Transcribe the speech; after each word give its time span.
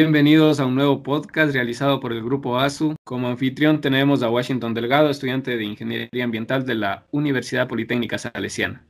Bienvenidos 0.00 0.60
a 0.60 0.64
un 0.64 0.76
nuevo 0.76 1.02
podcast 1.02 1.52
realizado 1.52 1.98
por 1.98 2.12
el 2.12 2.22
Grupo 2.22 2.56
ASU. 2.56 2.94
Como 3.02 3.26
anfitrión 3.26 3.80
tenemos 3.80 4.22
a 4.22 4.30
Washington 4.30 4.72
Delgado, 4.72 5.10
estudiante 5.10 5.56
de 5.56 5.64
Ingeniería 5.64 6.22
Ambiental 6.22 6.64
de 6.64 6.76
la 6.76 7.08
Universidad 7.10 7.66
Politécnica 7.66 8.16
Salesiana. 8.16 8.86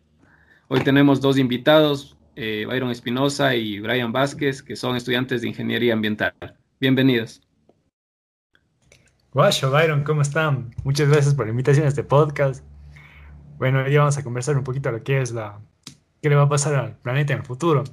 Hoy 0.68 0.80
tenemos 0.80 1.23
dos 1.23 1.38
invitados, 1.38 2.18
eh, 2.36 2.66
Byron 2.68 2.91
Espinosa 2.91 3.55
y 3.55 3.80
Brian 3.80 4.12
Vázquez, 4.12 4.62
que 4.62 4.77
son 4.77 4.96
estudiantes 4.96 5.41
de 5.41 5.48
Ingeniería 5.48 5.95
Ambiental. 5.95 6.34
Bienvenidos. 6.79 7.40
Guacho, 9.32 9.70
Byron, 9.70 10.04
¿cómo 10.04 10.20
están? 10.20 10.75
Muchas 10.84 11.09
gracias 11.09 11.34
por 11.34 11.46
la 11.46 11.52
invitación 11.52 11.87
a 11.87 11.88
este 11.88 12.04
podcast. 12.04 12.62
Bueno, 13.56 13.82
hoy 13.82 13.96
vamos 13.96 14.18
a 14.18 14.23
conversar 14.23 14.59
un 14.59 14.65
poquito 14.65 14.90
de 14.90 14.98
lo 14.98 15.04
que 15.04 15.23
es 15.23 15.32
la... 15.32 15.59
qué 16.20 16.29
le 16.29 16.34
va 16.34 16.43
a 16.43 16.48
pasar 16.51 16.74
al 16.74 16.98
planeta 16.98 17.32
en 17.32 17.38
el 17.38 17.46
futuro. 17.46 17.84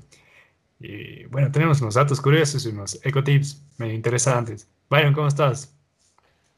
Y 0.80 1.26
bueno, 1.26 1.52
tenemos 1.52 1.82
unos 1.82 1.96
datos 1.96 2.20
curiosos 2.20 2.66
y 2.66 2.70
unos 2.70 3.00
ecotips 3.04 3.62
medio 3.78 3.94
interesantes. 3.94 4.68
Byron, 4.90 5.14
¿cómo 5.14 5.28
estás? 5.28 5.74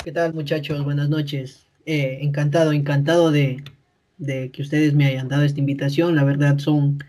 ¿Qué 0.03 0.11
tal 0.11 0.33
muchachos? 0.33 0.83
Buenas 0.83 1.09
noches. 1.09 1.65
Eh, 1.85 2.19
encantado, 2.21 2.71
encantado 2.71 3.31
de, 3.31 3.63
que 4.19 4.61
ustedes 4.61 4.93
me 4.93 5.05
hayan 5.05 5.27
dado 5.29 5.43
esta 5.43 5.59
invitación. 5.59 6.15
La 6.15 6.23
verdad 6.23 6.57
son, 6.57 7.03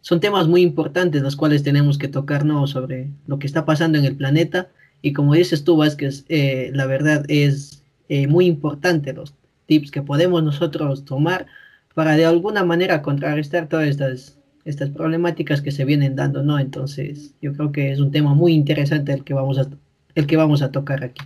son 0.00 0.20
temas 0.20 0.48
muy 0.48 0.62
importantes 0.62 1.22
los 1.22 1.36
cuales 1.36 1.62
tenemos 1.62 1.98
que 1.98 2.08
tocarnos 2.08 2.70
sobre 2.70 3.10
lo 3.26 3.38
que 3.38 3.46
está 3.46 3.64
pasando 3.64 3.98
en 3.98 4.04
el 4.04 4.16
planeta. 4.16 4.68
Y 5.02 5.12
como 5.12 5.34
dices 5.34 5.64
tú, 5.64 5.76
Vázquez, 5.76 6.24
eh, 6.28 6.70
la 6.74 6.86
verdad 6.86 7.24
es 7.28 7.82
eh, 8.08 8.26
muy 8.26 8.46
importante 8.46 9.12
los 9.12 9.34
tips 9.66 9.90
que 9.90 10.02
podemos 10.02 10.42
nosotros 10.42 11.04
tomar 11.04 11.46
para 11.94 12.16
de 12.16 12.24
alguna 12.24 12.64
manera 12.64 13.02
contrarrestar 13.02 13.68
todas 13.68 13.88
estas 13.88 14.38
estas 14.64 14.90
problemáticas 14.90 15.60
que 15.60 15.72
se 15.72 15.84
vienen 15.84 16.16
dando, 16.16 16.42
¿no? 16.42 16.58
Entonces, 16.58 17.34
yo 17.40 17.52
creo 17.52 17.72
que 17.72 17.92
es 17.92 18.00
un 18.00 18.10
tema 18.10 18.34
muy 18.34 18.52
interesante 18.52 19.12
el 19.12 19.24
que 19.24 19.34
vamos 19.34 19.58
a, 19.58 19.68
el 20.14 20.26
que 20.26 20.36
vamos 20.36 20.62
a 20.62 20.70
tocar 20.70 21.04
aquí. 21.04 21.22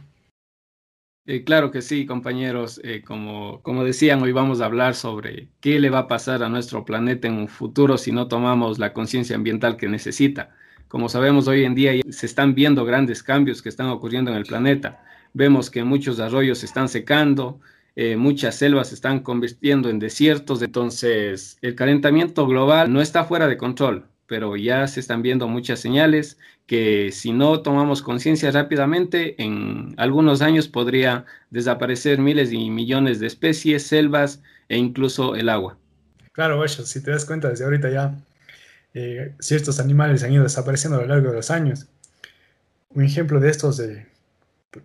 Eh, 1.29 1.43
claro 1.43 1.73
que 1.73 1.83
sí, 1.83 2.07
compañeros. 2.07 2.81
Eh, 2.85 3.03
como, 3.03 3.61
como 3.63 3.85
decían, 3.85 4.23
hoy 4.23 4.31
vamos 4.31 4.61
a 4.61 4.67
hablar 4.67 4.95
sobre 4.95 5.49
qué 5.61 5.81
le 5.81 5.91
va 5.91 6.01
a 6.01 6.09
pasar 6.09 6.43
a 6.43 6.49
nuestro 6.49 6.85
planeta 6.85 7.27
en 7.27 7.35
un 7.35 7.49
futuro 7.49 7.99
si 7.99 8.13
no 8.13 8.29
tomamos 8.29 8.79
la 8.79 8.93
conciencia 8.93 9.35
ambiental 9.35 9.77
que 9.77 9.89
necesita. 9.89 10.55
Como 10.87 11.09
sabemos, 11.09 11.49
hoy 11.49 11.65
en 11.65 11.75
día 11.75 11.93
se 12.11 12.27
están 12.27 12.55
viendo 12.55 12.85
grandes 12.85 13.25
cambios 13.25 13.61
que 13.61 13.69
están 13.69 13.89
ocurriendo 13.89 14.31
en 14.31 14.37
el 14.37 14.45
planeta. 14.45 15.03
Vemos 15.35 15.69
que 15.69 15.83
muchos 15.83 16.21
arroyos 16.21 16.59
se 16.59 16.67
están 16.67 16.89
secando, 16.89 17.61
eh, 17.97 18.17
muchas 18.17 18.57
selvas 18.57 18.89
se 18.89 18.95
están 18.95 19.21
convirtiendo 19.21 19.89
en 19.89 19.99
desiertos, 19.99 20.61
entonces 20.61 21.57
el 21.63 21.75
calentamiento 21.75 22.47
global 22.47 22.93
no 22.93 23.01
está 23.01 23.25
fuera 23.25 23.49
de 23.49 23.57
control, 23.57 24.07
pero 24.27 24.55
ya 24.57 24.87
se 24.87 25.01
están 25.01 25.23
viendo 25.23 25.49
muchas 25.49 25.81
señales 25.81 26.39
que 26.67 27.11
si 27.11 27.33
no 27.33 27.63
tomamos 27.63 28.03
conciencia 28.03 28.51
rápidamente, 28.51 29.43
en 29.43 29.95
algunos 29.97 30.43
años 30.43 30.69
podría 30.69 31.25
desaparecer 31.51 32.19
miles 32.19 32.53
y 32.53 32.69
millones 32.71 33.19
de 33.19 33.29
especies, 33.29 33.87
selvas 33.87 34.43
e 34.69 34.77
incluso 34.77 35.35
el 35.35 35.49
agua. 35.49 35.79
Claro, 36.33 36.59
Ocho, 36.61 36.85
si 36.85 37.03
te 37.03 37.13
das 37.13 37.25
cuenta, 37.25 37.49
desde 37.49 37.65
ahorita 37.65 37.89
ya 37.89 38.15
eh, 38.93 39.33
ciertos 39.39 39.81
animales 39.81 40.23
han 40.23 40.33
ido 40.33 40.43
desapareciendo 40.43 40.99
a 40.99 41.03
lo 41.03 41.09
largo 41.09 41.31
de 41.31 41.37
los 41.37 41.51
años. 41.51 41.87
Un 42.91 43.05
ejemplo 43.05 43.41
de 43.41 43.49
estos 43.49 43.79
de 43.79 44.07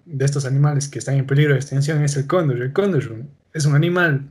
de 0.05 0.25
estos 0.25 0.45
animales 0.45 0.87
que 0.87 0.99
están 0.99 1.15
en 1.15 1.25
peligro 1.25 1.53
de 1.53 1.59
extinción 1.59 2.03
es 2.03 2.15
el 2.17 2.27
cóndor. 2.27 2.61
El 2.61 2.73
cóndor 2.73 3.25
es 3.53 3.65
un 3.65 3.75
animal 3.75 4.29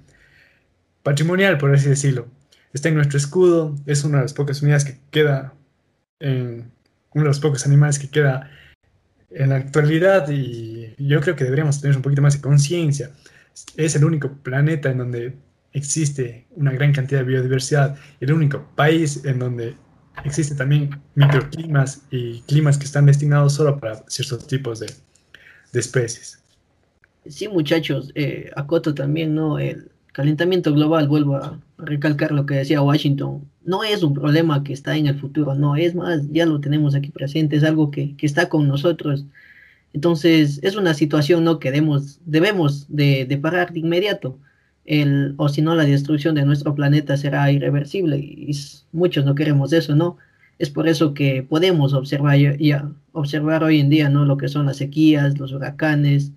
patrimonial, 1.03 1.59
por 1.59 1.75
así 1.75 1.89
decirlo. 1.89 2.29
Está 2.73 2.89
en 2.89 2.95
nuestro 2.97 3.19
escudo, 3.19 3.77
es 3.87 4.05
una 4.05 4.19
de 4.19 4.25
las 4.25 4.35
pocas 4.35 4.63
unidades 4.63 4.85
que 4.85 4.99
queda, 5.11 5.55
en, 6.21 6.71
uno 7.13 7.25
de 7.25 7.29
los 7.29 7.41
pocos 7.41 7.67
animales 7.67 7.99
que 7.99 8.09
queda 8.09 8.51
en 9.31 9.51
la 9.51 9.57
actualidad 9.57 10.29
y 10.29 10.95
yo 10.99 11.21
creo 11.21 11.37
que 11.37 11.45
deberíamos 11.45 11.81
tener 11.81 11.97
un 11.97 12.03
poquito 12.03 12.23
más 12.23 12.35
de 12.35 12.41
conciencia. 12.41 13.11
Es 13.77 13.97
el 13.97 14.05
único 14.05 14.33
planeta 14.33 14.91
en 14.91 14.99
donde 14.99 15.37
existe 15.73 16.47
una 16.51 16.73
gran 16.73 16.93
cantidad 16.93 17.21
de 17.21 17.27
biodiversidad, 17.27 17.97
el 18.21 18.33
único 18.33 18.67
país 18.75 19.25
en 19.25 19.39
donde 19.39 19.77
existe 20.25 20.55
también 20.55 20.91
microclimas 21.15 22.03
y 22.11 22.43
climas 22.43 22.79
que 22.79 22.85
están 22.85 23.07
destinados 23.07 23.55
solo 23.55 23.79
para 23.79 24.05
ciertos 24.09 24.47
tipos 24.47 24.81
de, 24.81 24.93
de 25.73 25.81
especies. 25.81 26.41
Sí, 27.27 27.49
muchachos, 27.49 28.13
eh, 28.15 28.51
acoto 28.57 28.95
también, 28.95 29.35
¿no? 29.35 29.59
El 29.59 29.91
calentamiento 30.13 30.73
global, 30.73 31.09
vuelvo 31.09 31.37
a 31.37 31.61
recalcar 31.79 32.33
lo 32.33 32.47
que 32.47 32.55
decía 32.55 32.83
Washington, 32.83 33.49
no 33.65 33.85
es 33.85 34.03
un 34.03 34.15
problema 34.15 34.65
que 34.65 34.73
está 34.73 34.97
en 34.97 35.07
el 35.07 35.19
futuro, 35.19 35.55
no, 35.55 35.77
es 35.77 35.95
más, 35.95 36.23
ya 36.31 36.47
lo 36.47 36.61
tenemos 36.61 36.95
aquí 36.95 37.11
presente, 37.11 37.57
es 37.57 37.65
algo 37.65 37.91
que, 37.91 38.15
está 38.21 38.49
con 38.49 38.69
nosotros. 38.69 39.27
Entonces, 39.93 40.61
es 40.63 40.77
una 40.77 40.95
situación, 40.95 41.45
¿no? 41.45 41.59
Que 41.59 41.71
debemos, 41.71 42.21
debemos 42.25 42.87
de, 42.89 43.27
de 43.27 43.39
parar 43.39 43.73
de 43.73 43.81
inmediato. 43.81 44.39
El, 44.85 45.35
o 45.37 45.49
si 45.49 45.63
no, 45.63 45.75
la 45.75 45.85
destrucción 45.85 46.35
de 46.35 46.45
nuestro 46.45 46.75
planeta 46.75 47.17
será 47.17 47.51
irreversible 47.53 48.19
y 48.19 48.51
muchos 48.93 49.25
no 49.25 49.35
queremos 49.35 49.73
eso, 49.73 49.95
¿no? 49.95 50.17
Es 50.61 50.69
por 50.69 50.89
eso 50.89 51.15
que 51.15 51.43
podemos 51.43 51.95
observar, 51.95 52.37
observar 53.13 53.65
hoy 53.65 53.81
en 53.81 53.89
día 53.89 54.11
¿no? 54.11 54.27
lo 54.27 54.37
que 54.37 54.49
son 54.49 54.67
las 54.67 54.77
sequías, 54.77 55.39
los 55.39 55.55
huracanes, 55.55 56.33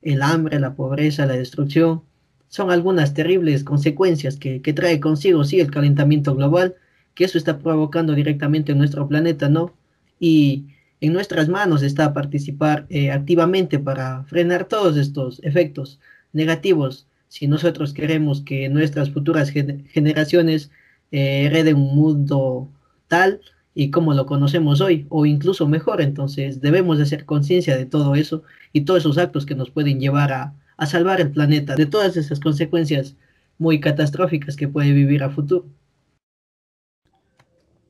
el 0.00 0.22
hambre, 0.22 0.58
la 0.58 0.74
pobreza, 0.74 1.26
la 1.26 1.34
destrucción. 1.34 2.00
Son 2.48 2.70
algunas 2.70 3.12
terribles 3.12 3.64
consecuencias 3.64 4.38
que, 4.38 4.60
trae 4.74 4.98
consigo, 4.98 5.44
sí, 5.44 5.60
el 5.60 5.70
calentamiento 5.70 6.34
global, 6.34 6.76
que 7.14 7.24
eso 7.24 7.36
está 7.36 7.58
provocando 7.58 8.14
directamente 8.14 8.72
en 8.72 8.78
nuestro 8.78 9.06
planeta, 9.08 9.50
¿no? 9.50 9.74
Y 10.18 10.68
en 11.02 11.12
nuestras 11.12 11.50
manos 11.50 11.82
está 11.82 12.14
participar 12.14 12.86
eh, 12.88 13.10
activamente 13.10 13.78
para 13.78 14.24
frenar 14.24 14.68
todos 14.68 14.96
estos 14.96 15.38
efectos 15.42 16.00
negativos 16.32 17.06
si 17.28 17.46
nosotros 17.46 17.92
queremos 17.92 18.40
que 18.40 18.70
nuestras 18.70 19.10
futuras 19.10 19.50
generaciones 19.50 20.70
eh, 21.10 21.44
hereden 21.44 21.76
un 21.76 21.94
mundo 21.94 22.70
tal 23.08 23.42
y 23.78 23.90
como 23.90 24.14
lo 24.14 24.24
conocemos 24.24 24.80
hoy, 24.80 25.06
o 25.10 25.26
incluso 25.26 25.68
mejor. 25.68 26.00
Entonces 26.00 26.62
debemos 26.62 26.96
de 26.96 27.04
hacer 27.04 27.26
conciencia 27.26 27.76
de 27.76 27.84
todo 27.84 28.14
eso 28.14 28.42
y 28.72 28.80
todos 28.80 29.00
esos 29.00 29.18
actos 29.18 29.44
que 29.44 29.54
nos 29.54 29.70
pueden 29.70 30.00
llevar 30.00 30.32
a, 30.32 30.54
salvar 30.86 31.20
el 31.20 31.30
planeta 31.30 31.76
de 31.76 31.84
todas 31.84 32.16
esas 32.16 32.40
consecuencias 32.40 33.16
muy 33.58 33.78
catastróficas 33.78 34.56
que 34.56 34.66
puede 34.66 34.92
vivir 34.92 35.22
a 35.22 35.28
futuro. 35.28 35.66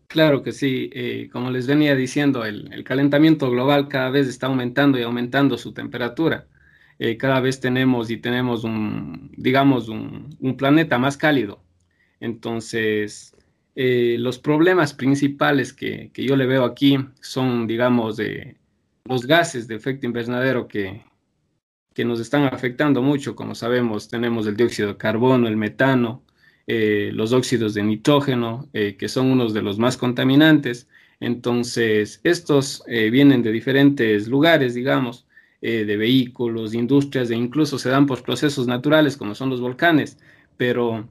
Claro 0.08 0.42
que 0.42 0.50
sí, 0.50 0.90
eh, 0.92 1.28
como 1.32 1.52
les 1.52 1.68
venía 1.68 1.94
diciendo, 1.94 2.44
el, 2.44 2.82
calentamiento 2.82 3.48
global 3.48 3.86
cada 3.86 4.10
vez 4.10 4.26
está 4.26 4.48
aumentando 4.48 4.98
y 4.98 5.02
aumentando 5.02 5.56
su 5.56 5.72
temperatura. 5.72 6.48
Eh, 6.98 7.16
cada 7.16 7.38
vez 7.38 7.60
tenemos 7.60 8.10
y 8.10 8.16
tenemos 8.16 8.64
un, 8.64 9.30
digamos, 9.36 9.88
un, 9.88 10.36
un 10.40 10.56
planeta 10.56 10.98
más 10.98 11.16
cálido. 11.16 11.62
Entonces, 12.18 13.35
eh, 13.78 14.16
los 14.18 14.38
problemas 14.38 14.94
principales 14.94 15.74
que, 15.74 16.10
yo 16.14 16.34
le 16.34 16.46
veo 16.46 16.64
aquí 16.64 16.98
son, 17.20 17.66
digamos, 17.66 18.16
de 18.16 18.56
los 19.04 19.26
gases 19.26 19.68
de 19.68 19.74
efecto 19.76 20.06
invernadero 20.06 20.66
que, 20.66 21.04
que 21.94 22.04
nos 22.06 22.18
están 22.20 22.44
afectando 22.44 23.02
mucho. 23.02 23.36
Como 23.36 23.54
sabemos, 23.54 24.08
tenemos 24.08 24.46
el 24.46 24.56
dióxido 24.56 24.88
de 24.88 24.96
carbono, 24.96 25.46
el 25.46 25.58
metano, 25.58 26.24
eh, 26.66 27.10
los 27.12 27.32
óxidos 27.34 27.74
de 27.74 27.82
nitrógeno, 27.82 28.68
eh, 28.72 28.96
que 28.96 29.08
son 29.08 29.30
unos 29.30 29.52
de 29.52 29.62
los 29.62 29.78
más 29.78 29.98
contaminantes. 29.98 30.88
Entonces, 31.20 32.20
estos 32.24 32.82
vienen 32.86 33.42
de 33.42 33.52
diferentes 33.52 34.28
lugares, 34.28 34.74
digamos, 34.74 35.26
de 35.62 35.96
vehículos, 35.96 36.74
industrias, 36.74 37.30
e 37.30 37.36
incluso 37.36 37.78
se 37.78 37.88
dan 37.88 38.06
por 38.06 38.22
procesos 38.22 38.66
naturales 38.66 39.16
como 39.16 39.34
son 39.34 39.50
los 39.50 39.60
volcanes, 39.60 40.18
pero 40.58 41.08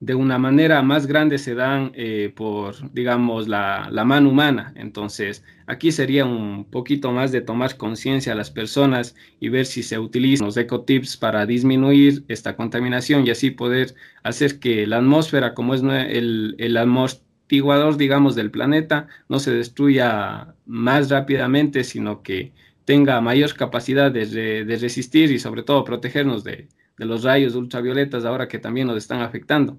de 0.00 0.14
una 0.14 0.38
manera 0.38 0.82
más 0.82 1.06
grande 1.06 1.38
se 1.38 1.54
dan 1.54 1.92
eh, 1.94 2.32
por, 2.34 2.92
digamos, 2.92 3.48
la, 3.48 3.90
mano 4.04 4.30
humana. 4.30 4.72
Entonces, 4.76 5.44
aquí 5.66 5.92
sería 5.92 6.24
un 6.24 6.64
poquito 6.64 7.10
más 7.12 7.32
de 7.32 7.40
tomar 7.40 7.76
conciencia 7.76 8.32
a 8.32 8.36
las 8.36 8.50
personas 8.50 9.16
y 9.40 9.48
ver 9.48 9.66
si 9.66 9.82
se 9.82 9.98
utilizan 9.98 10.46
los 10.46 10.56
ecotips 10.56 11.16
para 11.16 11.46
disminuir 11.46 12.24
esta 12.28 12.56
contaminación 12.56 13.26
y 13.26 13.30
así 13.30 13.50
poder 13.50 13.94
hacer 14.22 14.60
que 14.60 14.86
la 14.86 14.98
atmósfera, 14.98 15.54
como 15.54 15.74
es 15.74 15.82
el, 15.82 16.54
el 16.58 16.76
amortiguador, 16.76 17.96
digamos, 17.96 18.34
del 18.36 18.50
planeta, 18.50 19.08
no 19.28 19.40
se 19.40 19.52
destruya 19.52 20.54
más 20.66 21.10
rápidamente, 21.10 21.82
sino 21.82 22.22
que 22.22 22.52
tenga 22.84 23.20
mayor 23.20 23.54
capacidad 23.54 24.10
de 24.12 24.78
resistir 24.80 25.30
y 25.32 25.38
sobre 25.38 25.62
todo 25.62 25.84
protegernos 25.84 26.44
de, 26.44 26.68
de 26.98 27.06
los 27.06 27.22
rayos 27.22 27.54
ultravioletas 27.54 28.24
ahora 28.24 28.48
que 28.48 28.58
también 28.58 28.86
nos 28.86 28.96
están 28.96 29.20
afectando. 29.20 29.78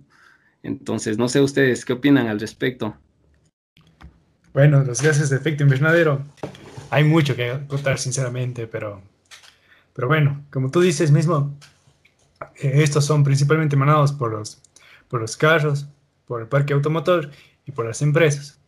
Entonces, 0.64 1.18
no 1.18 1.30
sé 1.30 1.42
ustedes 1.42 1.86
qué 1.86 1.94
opinan 1.94 2.28
al 2.28 2.40
respecto. 2.40 2.96
Bueno, 4.54 4.84
los 4.84 5.02
gases 5.02 5.30
de 5.30 5.38
efecto 5.38 5.64
invernadero, 5.64 6.26
hay 6.90 7.04
mucho 7.04 7.36
que 7.36 7.60
contar 7.68 8.00
sinceramente, 8.00 8.68
pero, 8.68 9.02
pero 9.94 10.08
bueno, 10.08 10.44
como 10.52 10.72
tú 10.72 10.82
dices 10.82 11.12
mismo, 11.12 11.56
eh, 12.56 12.72
estos 12.84 13.06
son 13.06 13.24
principalmente 13.24 13.76
emanados 13.76 14.12
por 14.12 14.32
los, 14.32 14.62
por 15.08 15.22
los 15.22 15.38
carros, 15.38 15.88
por 16.26 16.42
el 16.42 16.48
parque 16.48 16.74
automotor 16.74 17.30
y 17.66 17.72
por 17.72 17.86
las 17.86 18.02
empresas. 18.02 18.60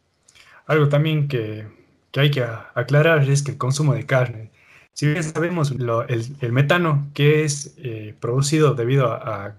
Algo 0.68 0.88
también 0.88 1.28
que, 1.28 1.68
que 2.12 2.20
hay 2.20 2.32
que 2.32 2.46
aclarar 2.76 3.28
es 3.28 3.42
que 3.44 3.52
el 3.52 3.58
consumo 3.58 3.94
de 3.94 4.06
carne, 4.06 4.52
si 4.94 5.08
bien 5.08 5.24
sabemos 5.24 5.72
el, 5.72 6.52
metano 6.52 7.08
que 7.14 7.44
es 7.44 7.74
eh, 7.78 8.16
producido 8.20 8.74
debido 8.76 9.12
a, 9.12 9.56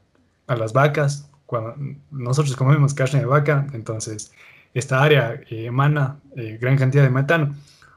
las 0.46 0.72
vacas, 0.74 1.30
cuando 1.46 1.74
nosotros 2.10 2.56
comemos 2.56 2.92
carne 2.92 3.20
de 3.20 3.26
vaca, 3.26 3.66
entonces 3.72 4.32
esta 4.74 5.02
área 5.02 5.40
eh, 5.48 5.66
emana 5.66 6.20
eh, 6.36 6.58
gran 6.60 6.76
cantidad 6.76 7.02
de 7.02 7.10
metano. 7.10 7.54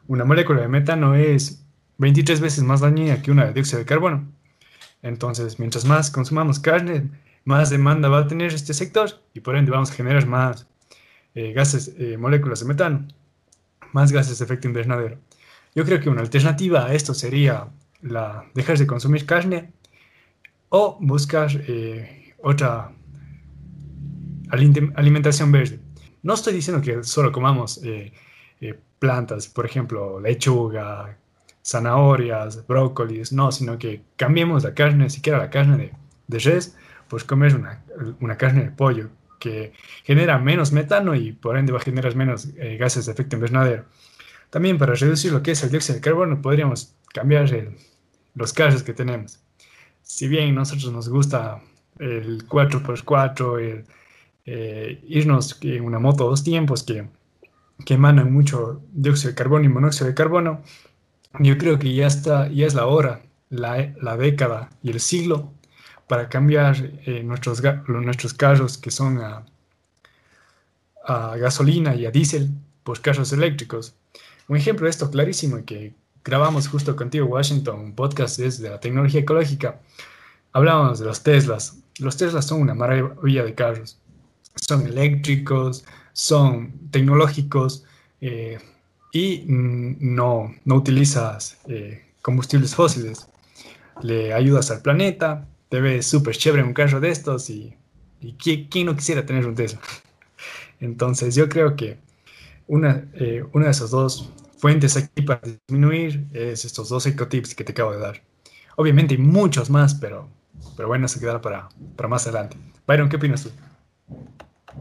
Una 0.08 0.24
molécula 0.24 0.62
de 0.62 0.70
metano 0.70 1.16
es 1.16 1.66
23 1.98 2.40
veces 2.40 2.64
más 2.64 2.80
dañina 2.80 3.22
que 3.22 3.32
una 3.32 3.46
de 3.46 3.54
dióxido 3.54 3.80
de 3.80 3.86
carbono. 3.86 4.26
Entonces, 5.02 5.60
mientras 5.60 5.86
más 5.86 6.12
consumamos 6.12 6.60
carne, 6.60 7.10
más 7.44 7.70
demanda 7.70 8.08
va 8.10 8.20
a 8.20 8.28
tener 8.28 8.54
este 8.54 8.74
sector 8.74 9.10
y 9.34 9.42
por 9.42 9.56
ende 9.56 9.72
vamos 9.72 9.92
a 9.92 9.96
generar 9.96 10.26
más 10.26 10.66
gases, 11.36 11.94
moléculas 12.18 12.62
de 12.62 12.66
metano 12.66 13.08
más 13.96 14.12
gases 14.12 14.40
de 14.40 14.46
efecto 14.46 14.68
invernadero. 14.68 15.18
Yo 15.76 15.84
creo 15.84 16.00
que 16.00 16.10
una 16.10 16.22
alternativa 16.22 16.86
a 16.86 16.94
esto 16.94 17.14
sería 17.14 17.68
la, 18.02 18.46
dejar 18.54 18.78
de 18.78 18.88
consumir 18.88 19.26
carne 19.26 19.74
o 20.70 20.98
buscar 21.02 21.52
eh, 21.68 22.34
otra 22.42 22.92
alimentación 24.50 25.52
verde. 25.52 25.80
No 26.24 26.34
estoy 26.34 26.54
diciendo 26.54 26.82
que 26.82 27.04
solo 27.04 27.34
comamos 27.34 27.84
eh, 27.84 28.14
eh, 28.62 28.80
plantas, 29.00 29.48
por 29.48 29.66
ejemplo, 29.66 30.22
lechuga, 30.22 31.18
zanahorias, 31.64 32.66
brócolis, 32.66 33.34
no, 33.34 33.52
sino 33.52 33.78
que 33.78 34.02
cambiemos 34.16 34.64
la 34.64 34.74
carne, 34.74 35.10
siquiera 35.10 35.40
la 35.40 35.50
carne 35.50 35.78
de, 35.78 35.94
de 36.28 36.40
res, 36.40 36.78
pues 37.10 37.26
comer 37.26 37.54
una, 37.54 37.84
una 38.22 38.38
carne 38.38 38.64
de 38.64 38.72
pollo, 38.72 39.10
que 39.40 39.74
genera 40.04 40.40
menos 40.40 40.72
metano 40.72 41.16
y 41.16 41.34
por 41.34 41.58
ende 41.58 41.74
va 41.74 41.80
a 41.80 41.82
generar 41.82 42.16
menos 42.16 42.48
eh, 42.58 42.78
gases 42.78 43.06
de 43.06 43.12
efecto 43.12 43.36
invernadero. 43.36 43.86
También 44.56 44.78
para 44.78 44.94
reducir 44.94 45.34
lo 45.34 45.44
que 45.44 45.52
es 45.52 45.62
el 45.64 45.70
dióxido 45.70 45.96
de 45.96 46.02
carbono 46.02 46.42
podríamos 46.42 46.96
cambiar 47.14 47.52
los 48.36 48.54
gases 48.54 48.84
que 48.84 48.94
tenemos. 48.94 49.38
Si 50.02 50.30
bien 50.30 50.52
a 50.52 50.54
nosotros 50.54 50.94
nos 50.94 51.10
gusta 51.10 51.62
el 52.00 52.48
4x4, 52.48 53.60
el, 53.60 53.84
eh, 54.46 55.04
irnos 55.10 55.60
en 55.62 55.84
una 55.84 56.00
moto 56.00 56.30
dos 56.30 56.46
tiempos 56.46 56.84
que, 56.84 57.06
que 57.86 57.96
emanan 57.96 58.32
mucho 58.32 58.82
dióxido 58.94 59.32
de 59.32 59.36
carbono 59.36 59.66
y 59.66 59.68
monóxido 59.68 60.08
de 60.08 60.14
carbono, 60.14 60.62
yo 61.40 61.58
creo 61.58 61.78
que 61.78 61.94
ya, 61.94 62.08
está, 62.08 62.48
ya 62.48 62.66
es 62.66 62.76
la 62.76 62.86
hora, 62.86 63.24
la, 63.50 63.94
la 64.02 64.16
década 64.16 64.70
y 64.82 64.90
el 64.90 65.02
siglo 65.02 65.52
para 66.08 66.30
cambiar 66.30 66.78
eh, 67.06 67.24
nuestros, 67.24 67.62
nuestros 67.90 68.34
carros 68.34 68.78
que 68.78 68.90
son 68.90 69.20
a, 69.20 69.44
gasolina 71.36 71.94
y 71.94 72.06
a 72.06 72.12
diésel 72.12 72.52
por 72.86 73.02
carros 73.02 73.34
eléctricos. 73.34 73.98
Un 74.48 74.58
ejemplo 74.58 74.86
de 74.86 74.92
esto 74.92 75.10
clarísimo 75.10 75.66
que 75.66 75.94
grabamos 76.24 76.68
justo 76.68 76.96
contigo, 76.96 77.26
Washington, 77.26 77.80
un 77.80 77.96
podcast 77.96 78.40
de 78.40 78.70
la 78.70 78.80
tecnología 78.80 79.22
ecológica. 79.22 79.80
Hablábamos 80.52 81.00
de 81.00 81.06
los 81.06 81.24
Teslas. 81.24 81.78
Los 82.00 82.18
Teslas 82.18 82.46
son 82.46 82.62
una 82.62 82.74
maravilla 82.74 83.44
de 83.44 83.56
carros. 83.56 83.98
Son 84.56 84.86
eléctricos, 84.86 85.84
son 86.14 86.90
tecnológicos 86.92 87.84
eh, 88.22 88.60
y 89.12 89.44
no, 89.48 90.56
no 90.64 90.76
utilizas 90.76 91.58
eh, 91.68 92.06
combustibles 92.22 92.76
fósiles. 92.76 93.28
Le 94.02 94.34
ayudas 94.34 94.72
al 94.72 94.82
planeta, 94.82 95.48
te 95.70 95.82
ves 95.82 96.06
súper 96.06 96.38
chévere 96.38 96.64
un 96.64 96.74
carro 96.74 97.00
de 97.00 97.10
estos 97.10 97.50
y, 97.50 97.74
y 98.22 98.34
¿quién, 98.34 98.86
no 98.86 98.96
quisiera 98.96 99.26
tener 99.26 99.46
un 99.46 99.56
Tesla? 99.56 99.80
Entonces 100.80 101.36
yo 101.36 101.50
creo 101.50 101.76
que 101.76 101.98
una, 102.68 103.06
eh, 103.14 103.44
una 103.54 103.66
de 103.66 103.72
esas 103.72 103.92
dos 103.92 104.30
fuentes 104.58 104.98
aquí 104.98 105.22
para 105.22 105.42
disminuir 105.42 106.26
es 106.34 106.66
estos 106.66 106.90
dos 106.90 107.06
ecotips 107.06 107.54
que 107.54 107.64
te 107.64 107.72
acabo 107.72 107.92
de 107.92 108.00
dar. 108.00 108.22
Obviamente 108.76 109.16
hay 109.16 109.22
muchos 109.22 109.70
más, 109.70 109.96
pero, 109.96 110.28
pero 110.76 110.88
bueno, 110.88 111.08
se 111.08 111.20
quedará 111.20 111.42
para, 111.42 111.70
para 111.96 112.10
más 112.10 112.26
adelante. 112.28 112.58
Byron, 112.88 113.10
¿qué 113.10 113.18
opinas 113.18 113.44
tú? 113.44 113.50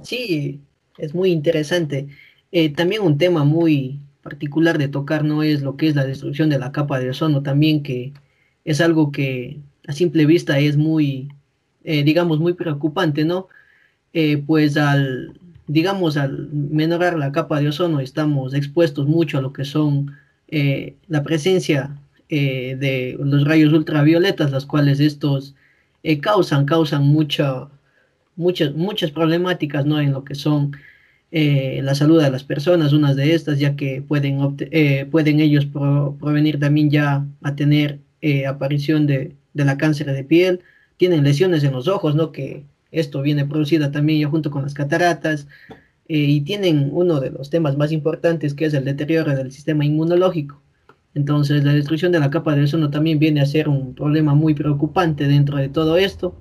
Sí, 0.03 0.61
es 0.99 1.15
muy 1.15 1.31
interesante. 1.31 2.09
Eh, 2.53 2.71
también 2.71 3.03
un 3.03 3.19
tema 3.19 3.45
muy 3.45 4.01
particular 4.23 4.79
de 4.79 4.89
tocar 4.89 5.25
no 5.25 5.43
es 5.43 5.63
lo 5.63 5.77
que 5.77 5.89
es 5.89 5.97
la 5.97 6.07
destrucción 6.07 6.49
de 6.49 6.59
la 6.59 6.73
capa 6.73 6.99
de 6.99 7.11
ozono, 7.11 7.43
también 7.43 7.83
que 7.83 8.13
es 8.65 8.81
algo 8.81 9.13
que 9.13 9.61
a 9.87 9.93
simple 9.93 10.25
vista 10.25 10.59
es 10.59 10.77
muy, 10.77 11.29
eh, 11.83 12.03
digamos, 12.05 12.39
muy 12.39 12.55
preocupante, 12.55 13.25
¿no? 13.25 13.49
Pues 14.47 14.77
al, 14.77 15.41
digamos, 15.67 16.17
al 16.17 16.49
menorar 16.53 17.19
la 17.19 17.33
capa 17.33 17.61
de 17.61 17.69
ozono 17.69 18.01
estamos 18.01 18.55
expuestos 18.55 19.07
mucho 19.07 19.39
a 19.39 19.43
lo 19.43 19.53
que 19.53 19.65
son 19.65 20.13
eh, 20.49 20.97
la 21.09 21.23
presencia 21.23 21.97
de 22.29 23.17
los 23.21 23.45
rayos 23.45 23.73
ultravioletas, 23.73 24.51
las 24.51 24.67
cuales 24.67 24.99
estos 24.99 25.55
causan, 26.21 26.67
causan 26.67 27.05
mucha, 27.05 27.69
muchas, 28.35 28.75
muchas 28.75 29.13
problemáticas, 29.13 29.87
¿no? 29.87 30.01
En 30.01 30.13
lo 30.13 30.25
que 30.25 30.35
son 30.35 30.73
la 31.31 31.95
salud 31.95 32.21
de 32.21 32.31
las 32.31 32.43
personas, 32.43 32.93
unas 32.93 33.15
de 33.15 33.35
estas, 33.35 33.61
ya 33.61 33.77
que 33.77 34.03
pueden, 34.03 34.57
pueden 35.11 35.41
ellos 35.41 35.67
provenir 35.67 36.59
también 36.59 36.91
ya 36.91 37.25
a 37.43 37.55
tener 37.55 38.01
aparición 38.49 39.07
de, 39.07 39.37
de 39.55 39.65
la 39.65 39.79
cáncer 39.79 40.13
de 40.13 40.25
piel, 40.25 40.61
tienen 40.97 41.25
lesiones 41.25 41.65
en 41.65 41.73
los 41.73 41.89
ojos, 41.89 42.15
¿no? 42.15 42.33
Que 42.33 42.65
esto 42.95 43.23
viene 43.23 43.45
producida 43.45 43.91
también 43.91 44.31
junto 44.31 44.51
con 44.51 44.63
las 44.63 44.75
cataratas, 44.75 45.47
eh, 46.09 46.19
y 46.19 46.41
tienen 46.43 46.91
uno 46.93 47.21
de 47.21 47.31
los 47.31 47.51
temas 47.51 47.77
más 47.77 47.91
importantes 47.93 48.55
que 48.55 48.67
es 48.67 48.75
el 48.75 48.85
deterioro 48.85 49.35
del 49.35 49.53
sistema 49.53 49.85
inmunológico. 49.85 50.63
Entonces 51.15 51.65
la 51.65 51.73
destrucción 51.73 52.13
de 52.13 52.21
la 52.21 52.31
capa 52.31 52.55
de 52.55 52.65
ozono 52.65 52.91
también 52.91 53.19
viene 53.19 53.41
a 53.41 53.47
ser 53.47 53.69
un 53.69 53.95
problema 53.95 54.35
muy 54.35 54.55
preocupante 54.55 55.29
dentro 55.29 55.57
de 55.59 55.69
todo 55.69 55.97
esto. 55.97 56.37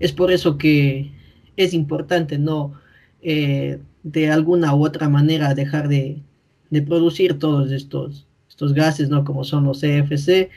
Es 0.00 0.12
por 0.12 0.32
eso 0.32 0.56
que 0.56 1.12
es 1.56 1.74
importante 1.74 2.38
no 2.38 2.74
eh, 3.20 3.78
de 4.02 4.30
alguna 4.30 4.74
u 4.74 4.84
otra 4.84 5.08
manera 5.08 5.54
dejar 5.54 5.88
de, 5.88 6.22
de, 6.70 6.82
producir 6.82 7.38
todos 7.38 7.70
estos, 7.72 8.26
estos 8.48 8.72
gases, 8.72 9.10
¿no? 9.10 9.24
como 9.24 9.44
son 9.44 9.64
los 9.64 9.80
CFC, 9.80 10.50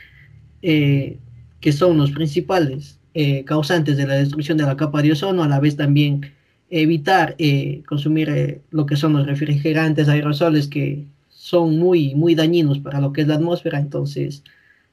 eh, 0.61 1.19
que 1.59 1.71
son 1.71 1.97
los 1.97 2.11
principales 2.11 2.99
eh, 3.15 3.45
causantes 3.45 3.95
de 3.95 4.05
la 4.05 4.15
destrucción 4.15 4.57
de 4.57 4.65
la 4.65 4.75
capa 4.75 5.01
de 5.01 5.13
ozono, 5.13 5.41
a 5.41 5.47
la 5.47 5.61
vez 5.61 5.77
también 5.77 6.33
evitar 6.69 7.33
eh, 7.37 7.81
consumir 7.87 8.29
eh, 8.29 8.61
lo 8.71 8.85
que 8.85 8.97
son 8.97 9.13
los 9.13 9.25
refrigerantes, 9.25 10.09
aerosoles 10.09 10.67
que 10.67 11.05
son 11.29 11.79
muy, 11.79 12.13
muy 12.13 12.35
dañinos 12.35 12.79
para 12.79 12.99
lo 12.99 13.13
que 13.13 13.21
es 13.21 13.27
la 13.27 13.35
atmósfera. 13.35 13.79
Entonces, 13.79 14.43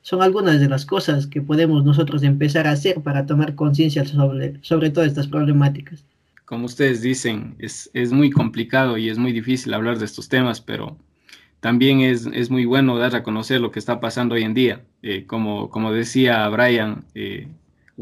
son 0.02 0.22
algunas 0.22 0.60
de 0.60 0.68
las 0.68 0.86
cosas 0.86 1.26
que 1.26 1.42
podemos 1.42 1.84
nosotros 1.84 2.22
empezar 2.22 2.68
a 2.68 2.70
hacer 2.72 3.00
para 3.02 3.26
tomar 3.26 3.56
conciencia 3.56 4.04
sobre, 4.04 4.54
sobre 4.62 4.90
todas 4.90 5.08
estas 5.08 5.26
problemáticas. 5.26 6.04
Como 6.44 6.66
ustedes 6.66 7.02
dicen, 7.02 7.56
es, 7.58 7.90
es 7.92 8.12
muy 8.12 8.30
complicado 8.30 8.98
y 8.98 9.08
es 9.08 9.18
muy 9.18 9.32
difícil 9.32 9.74
hablar 9.74 9.98
de 9.98 10.04
estos 10.04 10.28
temas, 10.28 10.60
pero 10.60 10.96
también 11.58 12.02
es, 12.02 12.26
es, 12.32 12.50
muy 12.50 12.66
bueno 12.66 12.98
dar 12.98 13.16
a 13.16 13.24
conocer 13.24 13.60
lo 13.60 13.72
que 13.72 13.80
está 13.80 13.98
pasando 13.98 14.36
hoy 14.36 14.42
en 14.42 14.54
día. 14.54 14.82
Eh, 15.02 15.24
como, 15.26 15.70
como 15.70 15.92
decía 15.92 16.48
Brian, 16.48 17.04
eh, 17.14 17.48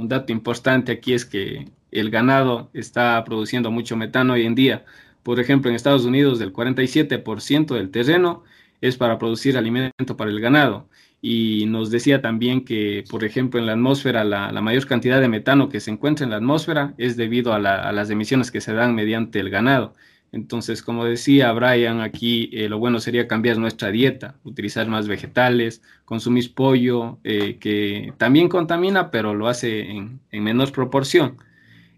un 0.00 0.08
dato 0.08 0.32
importante 0.32 0.92
aquí 0.92 1.12
es 1.12 1.24
que 1.24 1.68
el 1.90 2.10
ganado 2.10 2.70
está 2.72 3.22
produciendo 3.24 3.70
mucho 3.70 3.96
metano 3.96 4.32
hoy 4.34 4.46
en 4.46 4.54
día. 4.54 4.84
Por 5.22 5.38
ejemplo, 5.40 5.70
en 5.70 5.76
Estados 5.76 6.04
Unidos 6.04 6.40
el 6.40 6.52
47% 6.52 7.74
del 7.74 7.90
terreno 7.90 8.42
es 8.80 8.96
para 8.96 9.18
producir 9.18 9.56
alimento 9.58 10.16
para 10.16 10.30
el 10.30 10.40
ganado. 10.40 10.88
Y 11.22 11.66
nos 11.66 11.90
decía 11.90 12.22
también 12.22 12.64
que, 12.64 13.04
por 13.10 13.24
ejemplo, 13.24 13.60
en 13.60 13.66
la 13.66 13.72
atmósfera 13.72 14.24
la, 14.24 14.52
la 14.52 14.62
mayor 14.62 14.86
cantidad 14.86 15.20
de 15.20 15.28
metano 15.28 15.68
que 15.68 15.80
se 15.80 15.90
encuentra 15.90 16.24
en 16.24 16.30
la 16.30 16.38
atmósfera 16.38 16.94
es 16.96 17.16
debido 17.16 17.52
a, 17.52 17.56
a 17.56 17.92
las 17.92 18.08
emisiones 18.10 18.50
que 18.50 18.62
se 18.62 18.72
dan 18.72 18.94
mediante 18.94 19.38
el 19.40 19.50
ganado. 19.50 19.94
Entonces, 20.32 20.82
como 20.82 21.04
decía 21.04 21.52
Brian, 21.52 22.00
aquí 22.00 22.50
eh, 22.52 22.68
lo 22.68 22.78
bueno 22.78 23.00
sería 23.00 23.26
cambiar 23.26 23.58
nuestra 23.58 23.90
dieta, 23.90 24.36
utilizar 24.44 24.86
más 24.86 25.08
vegetales, 25.08 25.82
consumir 26.04 26.54
pollo, 26.54 27.18
eh, 27.24 27.56
que 27.58 28.12
también 28.16 28.48
contamina, 28.48 29.10
pero 29.10 29.34
lo 29.34 29.48
hace 29.48 29.90
en, 29.90 30.20
menor 30.32 30.70
proporción. 30.72 31.36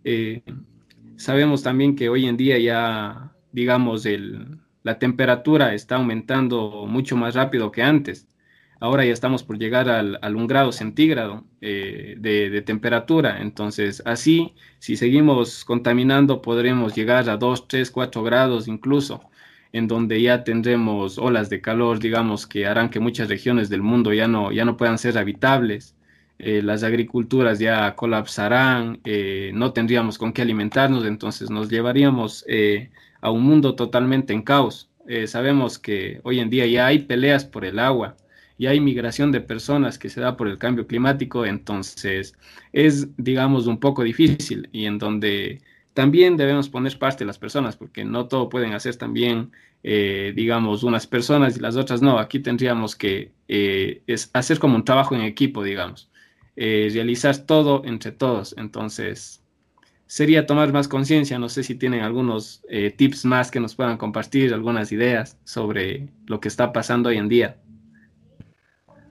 Eh, 0.05 0.43
sabemos 1.17 1.63
también 1.63 1.95
que 1.95 2.09
hoy 2.09 2.27
en 2.27 2.39
día 2.39 2.59
ya, 2.59 3.33
digamos, 3.53 4.07
la 4.83 4.99
temperatura 4.99 5.75
está 5.75 5.97
aumentando 5.97 6.87
mucho 6.89 7.17
más 7.17 7.35
rápido 7.35 7.71
que 7.71 7.83
antes. 7.83 8.27
Ahora 8.83 9.05
ya 9.05 9.13
estamos 9.13 9.45
por 9.45 9.61
llegar 9.61 9.89
al, 9.89 10.35
un 10.35 10.49
grado 10.49 10.73
centígrado 10.73 11.45
eh, 11.61 12.17
de, 12.19 12.63
temperatura. 12.63 13.41
Entonces, 13.41 14.03
así, 14.05 14.55
si 14.81 14.97
seguimos 14.97 15.65
contaminando, 15.65 16.43
podremos 16.43 16.93
llegar 16.93 17.31
a 17.31 17.37
2, 17.37 17.69
3, 17.69 17.93
4 17.93 18.25
grados 18.25 18.67
incluso, 18.67 19.21
en 19.73 19.87
donde 19.87 20.21
ya 20.21 20.43
tendremos 20.43 21.17
olas 21.19 21.49
de 21.49 21.61
calor, 21.61 22.01
digamos, 22.01 22.49
que 22.49 22.67
harán 22.67 22.91
que 22.91 22.99
muchas 22.99 23.29
regiones 23.29 23.69
del 23.69 23.83
mundo 23.83 24.13
ya 24.13 24.27
no, 24.27 24.51
ya 24.51 24.65
no 24.65 24.77
puedan 24.77 24.99
ser 24.99 25.17
habitables. 25.17 25.95
Eh, 26.41 26.61
las 26.61 26.83
agriculturas 26.83 27.61
ya 27.61 27.95
colapsarán, 27.95 28.99
eh, 29.05 29.53
no 29.55 29.73
tendríamos 29.73 30.19
con 30.19 30.33
qué 30.33 30.43
alimentarnos, 30.43 31.07
entonces 31.07 31.51
nos 31.51 31.69
llevaríamos 31.69 32.45
a 33.21 33.31
un 33.31 33.45
mundo 33.45 33.77
totalmente 33.77 34.33
en 34.33 34.43
caos. 34.43 34.91
sabemos 35.27 35.79
que 35.79 36.21
hoy 36.25 36.41
en 36.41 36.51
día 36.51 36.67
ya 36.67 36.87
hay 36.87 36.99
peleas 37.01 37.45
por 37.45 37.65
el 37.65 37.79
agua, 37.79 38.17
y 38.63 38.69
hay 38.69 38.79
migración 38.79 39.33
de 39.33 39.41
personas 39.41 39.99
que 39.99 40.09
se 40.09 40.21
da 40.21 40.37
por 40.37 40.47
el 40.47 40.57
cambio 40.57 40.87
climático, 40.87 41.45
entonces 41.45 42.37
es, 42.73 43.09
digamos, 43.17 43.67
un 43.67 43.81
poco 43.81 44.05
difícil 44.05 44.69
y 44.71 44.85
en 44.87 44.99
donde 44.99 45.63
también 45.95 46.37
debemos 46.37 46.69
poner 46.69 46.97
parte 46.97 47.25
de 47.25 47.27
las 47.27 47.39
personas, 47.39 47.77
porque 47.77 48.05
no 48.05 48.29
todo 48.29 48.49
pueden 48.49 48.73
hacer 48.73 48.95
también, 48.95 49.51
eh, 49.83 50.33
digamos, 50.37 50.85
unas 50.85 51.09
personas 51.09 51.57
y 51.57 51.61
las 51.61 51.75
otras 51.75 52.03
no. 52.03 52.21
Aquí 52.21 52.39
tendríamos 52.39 52.95
que 52.95 53.33
eh, 53.49 54.05
hacer 54.33 54.61
como 54.61 54.77
un 54.77 54.85
trabajo 54.85 55.17
en 55.17 55.23
equipo, 55.23 55.65
digamos, 55.65 56.09
eh, 56.55 56.89
realizar 56.93 57.37
todo 57.39 57.83
entre 57.85 58.13
todos. 58.13 58.55
Entonces, 58.57 59.43
sería 60.07 60.47
tomar 60.47 60.73
más 60.73 60.87
conciencia. 60.87 61.37
No 61.37 61.49
sé 61.49 61.65
si 61.65 61.75
tienen 61.75 62.03
algunos 62.03 62.63
tips 62.97 63.25
más 63.25 63.51
que 63.51 63.59
nos 63.59 63.75
puedan 63.75 63.97
compartir, 63.97 64.55
algunas 64.55 64.93
ideas 64.93 65.37
sobre 65.43 66.11
lo 66.27 66.39
que 66.39 66.47
está 66.47 66.73
pasando 66.73 67.09
hoy 67.09 67.17
en 67.17 67.29
día. 67.29 67.57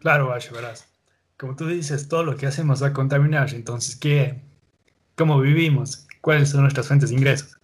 Claro, 0.01 0.27
Bacho, 0.29 0.53
verás. 0.55 0.87
Como 1.37 1.55
tú 1.55 1.67
dices, 1.67 2.07
todo 2.07 2.23
lo 2.23 2.35
que 2.35 2.47
hacemos 2.47 2.81
va 2.81 2.87
a 2.87 2.93
contaminar. 2.93 3.53
Entonces, 3.53 3.95
¿qué? 3.95 4.41
¿Cómo 5.15 5.39
vivimos? 5.39 6.07
¿Cuáles 6.21 6.49
son 6.49 6.61
nuestras 6.61 6.87
fuentes 6.87 7.09
de 7.11 7.15
ingresos? 7.17 7.55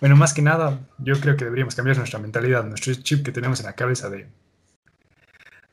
Bueno, 0.00 0.16
más 0.16 0.32
que 0.32 0.40
nada, 0.40 0.80
yo 0.98 1.20
creo 1.20 1.36
que 1.36 1.44
deberíamos 1.44 1.74
cambiar 1.74 1.98
nuestra 1.98 2.18
mentalidad, 2.18 2.64
nuestro 2.64 2.94
chip 2.94 3.24
que 3.24 3.30
tenemos 3.30 3.60
en 3.60 3.66
la 3.66 3.74
cabeza 3.74 4.08
de, 4.08 4.26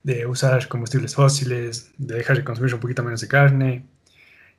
de 0.03 0.25
usar 0.25 0.67
combustibles 0.67 1.15
fósiles, 1.15 1.91
de 1.97 2.15
dejar 2.15 2.37
de 2.37 2.43
consumir 2.43 2.73
un 2.73 2.81
poquito 2.81 3.01
menos 3.01 3.21
de 3.21 3.29
carne. 3.29 3.85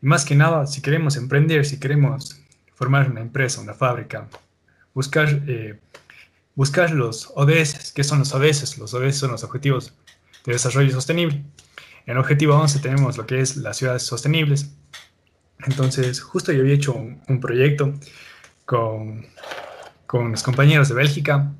Y 0.01 0.07
más 0.07 0.25
que 0.25 0.35
nada, 0.35 0.67
si 0.67 0.81
queremos 0.81 1.17
emprender, 1.17 1.67
si 1.67 1.79
queremos 1.79 2.41
formar 2.75 3.11
una 3.11 3.21
empresa, 3.21 3.61
una 3.61 3.75
fábrica, 3.75 4.29
buscar, 4.95 5.29
eh, 5.47 5.79
buscar 6.55 6.91
los 6.91 7.31
ODS. 7.35 7.93
¿Qué 7.93 8.03
son 8.03 8.21
los 8.21 8.35
ODS? 8.35 8.79
Los 8.79 8.95
ODS 8.95 9.17
son 9.17 9.33
los 9.33 9.45
objetivos 9.45 9.93
de 10.45 10.53
desarrollo 10.53 10.91
sostenible. 10.93 11.45
En 12.07 12.17
objetivo 12.17 12.55
11 12.55 12.79
tenemos 12.81 13.17
lo 13.17 13.27
que 13.27 13.41
es 13.41 13.57
las 13.57 13.77
ciudades 13.77 14.03
sostenibles. 14.03 14.75
Entonces, 15.67 16.21
justo 16.21 16.53
yo 16.53 16.61
había 16.61 16.75
hecho 16.75 16.95
un, 16.95 17.41
proyecto 17.41 17.93
con, 18.65 19.27
con 20.07 20.31
los 20.31 20.43
compañeros 20.43 20.89
de 20.89 20.95
Bélgica 20.95 21.53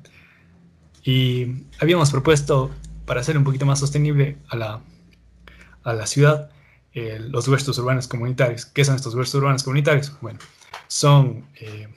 y 1.03 1.65
habíamos 1.79 2.11
propuesto 2.11 2.71
para 3.05 3.21
hacer 3.21 3.37
un 3.37 3.43
poquito 3.43 3.65
más 3.65 3.79
sostenible 3.79 4.37
a 4.49 4.55
la, 4.55 4.81
a 5.83 5.93
la 5.93 6.07
ciudad 6.07 6.49
eh, 6.93 7.19
los 7.19 7.47
huertos 7.47 7.77
urbanos 7.77 8.07
comunitarios. 8.07 8.65
¿Qué 8.65 8.83
son 8.83 8.95
estos 8.95 9.15
huertos 9.15 9.33
urbanos 9.35 9.63
comunitarios? 9.63 10.11
Bueno, 10.21 10.39
son, 10.87 11.45
eh, 11.55 11.87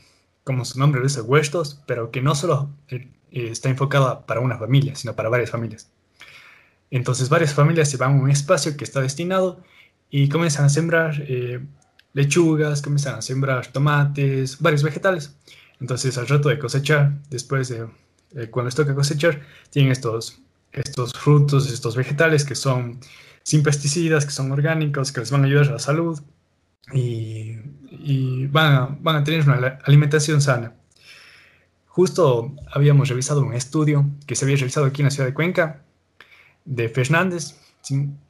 como 0.45 0.65
su 0.65 0.79
nombre 0.79 1.01
lo 1.01 1.07
dice, 1.07 1.21
huertos, 1.21 1.81
pero 1.87 2.11
que 2.13 2.23
no 2.23 2.35
solo 2.35 2.71
eh, 2.89 3.09
está 3.31 3.69
enfocada 3.69 4.25
para 4.25 4.41
una 4.41 4.57
familia, 4.57 4.95
sino 4.95 5.17
para 5.17 5.29
varias 5.29 5.51
familias. 5.51 5.91
Entonces 6.95 7.29
varias 7.29 7.53
familias 7.53 7.91
se 7.91 7.97
van 7.97 8.13
a 8.13 8.23
un 8.23 8.31
espacio 8.31 8.77
que 8.77 8.85
está 8.85 9.01
destinado 9.01 9.61
y 10.11 10.29
comienzan 10.29 10.67
a 10.67 10.69
sembrar 10.69 11.25
eh, 11.27 11.59
lechugas, 12.13 12.83
comienzan 12.83 13.17
a 13.17 13.23
sembrar 13.23 13.67
tomates, 13.67 14.61
varios 14.61 14.85
vegetales. 14.85 15.35
Entonces 15.81 16.17
al 16.19 16.29
rato 16.29 16.51
de 16.51 16.59
cosechar, 16.61 17.15
después 17.31 17.69
de 17.69 17.89
cuando 18.49 18.69
les 18.69 18.77
toca 18.77 18.95
cosechar, 18.95 19.41
tienen 19.71 19.91
estos, 19.91 20.39
estos 20.71 21.13
frutos, 21.15 21.69
estos 21.73 21.97
vegetales 21.97 22.45
que 22.45 22.55
son 22.55 23.01
sin 23.43 23.65
pesticidas, 23.65 24.25
que 24.25 24.31
son 24.31 24.53
orgánicos, 24.53 25.11
que 25.11 25.19
les 25.19 25.33
van 25.33 25.43
a 25.43 25.47
ayudar 25.47 25.71
a 25.71 25.73
la 25.73 25.79
salud 25.81 26.21
y, 26.93 27.57
van, 28.47 28.73
a, 28.73 28.99
van 29.01 29.17
a 29.17 29.25
tener 29.25 29.41
una 29.49 29.81
alimentación 29.83 30.41
sana. 30.41 30.75
Justo 31.89 32.55
habíamos 32.73 33.09
revisado 33.09 33.41
un 33.41 33.55
estudio 33.55 34.09
que 34.29 34.37
se 34.37 34.45
había 34.45 34.59
realizado 34.59 34.87
aquí 34.87 35.03
en 35.03 35.07
la 35.07 35.11
ciudad 35.11 35.27
de 35.27 35.35
Cuenca 35.35 35.84
de 36.65 36.89
Fernández 36.89 37.57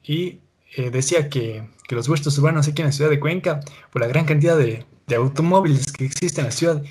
y 0.03 0.41
eh, 0.77 0.91
decía 0.91 1.29
que, 1.29 1.69
que, 1.87 1.95
los 1.95 2.09
huertos 2.09 2.37
urbanos 2.39 2.67
aquí 2.67 2.83
en 2.83 2.87
la 2.87 2.93
ciudad 2.93 3.11
de 3.11 3.21
Cuenca, 3.21 3.61
por 3.93 4.03
la 4.03 4.09
gran 4.09 4.25
cantidad 4.25 4.57
de, 4.57 4.85
de 5.07 5.17
automóviles 5.17 5.93
que 5.93 6.05
existen 6.05 6.45
en 6.45 6.47
la 6.47 6.53
ciudad 6.53 6.83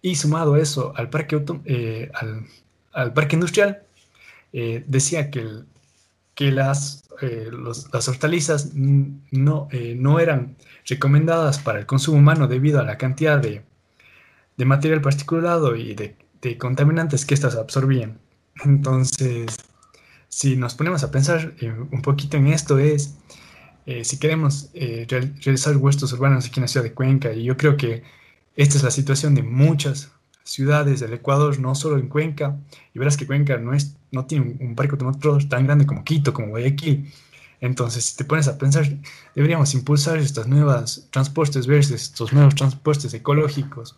y 0.00 0.14
sumado 0.14 0.56
eso 0.56 0.92
al 0.96 1.10
parque, 1.10 1.34
auto, 1.34 1.60
eh, 1.64 2.10
al, 2.14 2.46
al, 2.92 3.12
parque 3.12 3.36
industrial, 3.36 3.82
eh, 4.52 4.84
decía 4.86 5.30
que, 5.30 5.40
el, 5.40 5.66
que 6.34 6.52
las, 6.52 7.04
las 7.92 8.08
hortalizas 8.08 8.74
no, 8.74 9.68
no 9.70 10.20
eran 10.20 10.56
recomendadas 10.86 11.58
para 11.58 11.78
el 11.78 11.86
consumo 11.86 12.18
humano 12.18 12.48
debido 12.48 12.80
a 12.80 12.84
la 12.84 12.98
cantidad 12.98 13.38
de, 13.38 13.62
de 14.56 14.64
material 14.64 15.00
particulado 15.00 15.76
y 15.76 15.94
de, 15.94 16.16
de 16.40 16.58
contaminantes 16.58 17.24
que 17.24 17.34
éstas 17.34 17.56
absorbían. 17.56 18.18
Entonces, 18.64 19.56
si 20.32 20.56
nos 20.56 20.74
ponemos 20.74 21.04
a 21.04 21.10
pensar 21.10 21.52
eh, 21.60 21.70
un 21.70 22.00
poquito 22.00 22.38
en 22.38 22.46
esto 22.46 22.78
es, 22.78 23.16
eh, 23.84 24.02
si 24.02 24.18
queremos 24.18 24.70
eh, 24.72 25.06
realizar 25.06 25.76
huertos 25.76 26.10
urbanos 26.14 26.46
aquí 26.46 26.58
en 26.58 26.62
la 26.62 26.68
ciudad 26.68 26.84
de 26.84 26.94
Cuenca, 26.94 27.34
y 27.34 27.44
yo 27.44 27.58
creo 27.58 27.76
que 27.76 28.02
esta 28.56 28.78
es 28.78 28.82
la 28.82 28.90
situación 28.90 29.34
de 29.34 29.42
muchas 29.42 30.10
ciudades 30.42 31.00
del 31.00 31.12
Ecuador, 31.12 31.60
no 31.60 31.74
solo 31.74 31.98
en 31.98 32.08
Cuenca, 32.08 32.56
y 32.94 32.98
verás 32.98 33.18
que 33.18 33.26
Cuenca 33.26 33.58
no, 33.58 33.74
es, 33.74 33.94
no 34.10 34.24
tiene 34.24 34.56
un, 34.58 34.74
parque 34.74 34.92
automotor 34.92 35.46
tan 35.50 35.66
grande 35.66 35.84
como 35.84 36.02
Quito, 36.02 36.32
como 36.32 36.48
Guayaquil. 36.48 37.12
Entonces, 37.60 38.06
si 38.06 38.16
te 38.16 38.24
pones 38.24 38.48
a 38.48 38.56
pensar, 38.56 38.88
deberíamos 39.34 39.74
impulsar 39.74 40.16
estos 40.16 40.48
nuevos 40.48 41.08
transportes 41.10 41.66
verdes, 41.66 41.90
estos 41.90 42.32
nuevos 42.32 42.54
transportes 42.54 43.12
ecológicos, 43.12 43.96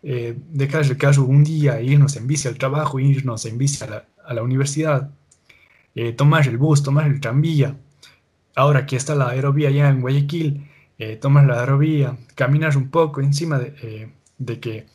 dejar 0.00 0.84
el 0.84 0.96
carro 0.96 1.24
un 1.24 1.42
día, 1.42 1.80
irnos 1.80 2.14
en 2.14 2.28
bici 2.28 2.46
al 2.46 2.56
trabajo, 2.56 3.00
irnos 3.00 3.44
en 3.46 3.58
bici 3.58 3.82
a 3.82 3.88
la, 3.88 4.04
a 4.24 4.32
la 4.32 4.42
universidad, 4.44 5.10
eh, 5.96 6.12
tomar 6.12 6.46
el 6.46 6.58
bus, 6.58 6.82
tomar 6.82 7.06
el 7.06 7.20
tranvía. 7.20 7.76
Ahora 8.54 8.86
que 8.86 8.96
está 8.96 9.14
la 9.14 9.30
aerovía 9.30 9.70
ya 9.70 9.88
en 9.88 10.02
Guayaquil, 10.02 10.70
eh, 10.98 11.16
tomas 11.16 11.46
la 11.46 11.60
aerovía, 11.60 12.16
caminas 12.34 12.76
un 12.76 12.90
poco 12.90 13.20
encima 13.22 13.58
de, 13.58 13.74
eh, 13.82 14.12
de, 14.38 14.60
que 14.60 14.86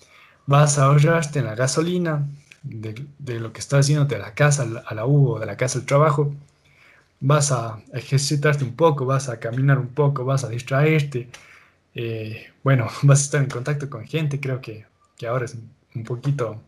vas 0.48 0.78
a 0.78 0.86
ahorrarte 0.86 1.40
en 1.40 1.46
la 1.46 1.56
gasolina, 1.56 2.28
de, 2.64 3.40
lo 3.40 3.54
que 3.54 3.60
estás 3.60 3.82
haciendo 3.82 4.06
de 4.06 4.20
la 4.20 4.36
casa 4.36 4.68
a 4.86 4.94
la 4.96 5.06
U 5.08 5.32
o 5.32 5.40
de 5.40 5.46
la 5.48 5.58
casa 5.58 5.80
al 5.80 5.86
trabajo, 5.86 6.36
vas 7.20 7.52
a 7.52 7.82
ejercitarte 7.94 8.64
un 8.64 8.76
poco, 8.76 9.06
vas 9.06 9.30
a 9.30 9.40
caminar 9.40 9.80
un 9.80 9.90
poco, 9.90 10.26
vas 10.26 10.44
a 10.44 10.50
distraerte, 10.50 11.30
bueno, 12.64 12.88
vas 13.04 13.20
a 13.22 13.24
estar 13.24 13.44
en 13.44 13.50
contacto 13.50 13.90
con 13.90 14.06
gente, 14.06 14.40
creo 14.40 14.62
que, 14.62 14.86
que 15.18 15.28
ahora 15.28 15.46
es 15.46 15.58
un 15.96 16.04
poquito 16.04 16.62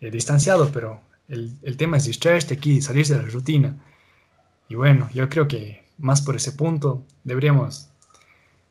distanciado, 0.00 0.70
pero 0.72 1.00
el, 1.28 1.76
tema 1.76 1.96
es 1.96 2.04
distraerte 2.04 2.54
aquí, 2.54 2.80
salirse 2.80 3.16
de 3.16 3.22
la 3.22 3.28
rutina. 3.28 3.76
Y 4.68 4.74
bueno, 4.74 5.08
yo 5.12 5.28
creo 5.28 5.48
que 5.48 5.84
más 5.98 6.22
por 6.22 6.36
ese 6.36 6.52
punto 6.52 7.04
deberíamos, 7.24 7.88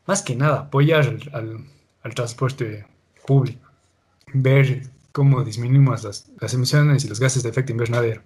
más 0.06 0.22
que 0.22 0.36
nada, 0.36 0.60
apoyar 0.60 1.18
al, 1.32 1.64
transporte 2.14 2.86
público, 3.26 3.68
ver 4.32 4.82
cómo 5.10 5.42
disminuimos 5.42 6.04
las, 6.04 6.54
emisiones 6.54 7.04
y 7.04 7.08
los 7.08 7.18
gases 7.18 7.42
de 7.42 7.50
efecto 7.50 7.72
invernadero. 7.72 8.22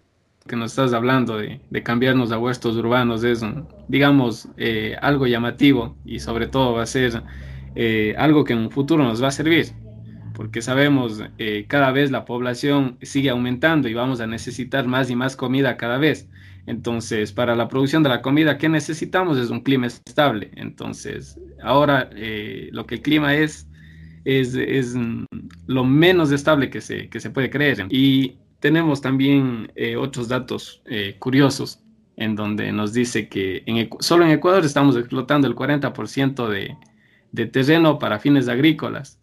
Que 0.46 0.56
nos 0.56 0.72
estás 0.72 0.92
hablando 0.92 1.38
de, 1.38 1.60
cambiarnos 1.82 2.32
a 2.32 2.38
huertos 2.38 2.76
urbanos 2.76 3.24
es, 3.24 3.40
digamos, 3.88 4.48
eh, 4.56 4.96
algo 5.00 5.26
llamativo 5.26 5.96
y 6.04 6.20
sobre 6.20 6.46
todo 6.46 6.74
va 6.74 6.82
a 6.82 6.86
ser 6.86 7.22
eh, 7.74 8.14
algo 8.18 8.44
que 8.44 8.52
en 8.52 8.60
un 8.60 8.70
futuro 8.70 9.04
nos 9.04 9.22
va 9.22 9.28
a 9.28 9.32
servir 9.32 9.72
porque 10.40 10.62
sabemos 10.62 11.22
eh, 11.36 11.66
cada 11.68 11.92
vez 11.92 12.10
la 12.10 12.24
población 12.24 12.96
sigue 13.02 13.28
aumentando 13.28 13.90
y 13.90 13.92
vamos 13.92 14.22
a 14.22 14.26
necesitar 14.26 14.86
más 14.86 15.10
y 15.10 15.14
más 15.14 15.36
comida 15.36 15.76
cada 15.76 15.98
vez. 15.98 16.30
Entonces, 16.64 17.30
para 17.30 17.54
la 17.54 17.68
producción 17.68 18.02
de 18.02 18.08
la 18.08 18.22
comida, 18.22 18.56
¿qué 18.56 18.70
necesitamos? 18.70 19.36
Es 19.36 19.50
un 19.50 19.60
clima 19.60 19.86
estable. 19.86 20.50
Entonces, 20.56 21.38
ahora 21.62 22.08
eh, 22.16 22.70
lo 22.72 22.86
que 22.86 22.94
el 22.94 23.02
clima 23.02 23.34
es, 23.34 23.68
es, 24.24 24.54
es, 24.54 24.94
lo 25.66 25.84
menos 25.84 26.32
estable 26.32 26.70
que 26.70 26.80
se, 26.80 27.10
que 27.10 27.20
se 27.20 27.28
puede 27.28 27.50
creer. 27.50 27.86
Y 27.90 28.38
tenemos 28.60 29.02
también 29.02 29.70
eh, 29.74 29.96
otros 29.96 30.28
datos 30.28 30.80
eh, 30.86 31.16
curiosos 31.18 31.80
en 32.16 32.34
donde 32.34 32.72
nos 32.72 32.94
dice 32.94 33.28
que 33.28 33.62
en, 33.66 33.90
solo 33.98 34.24
en 34.24 34.30
Ecuador 34.30 34.64
estamos 34.64 34.96
explotando 34.96 35.46
el 35.46 35.54
40% 35.54 36.48
de, 36.48 36.78
de 37.30 37.44
terreno 37.44 37.98
para 37.98 38.18
fines 38.18 38.48
agrícolas 38.48 39.19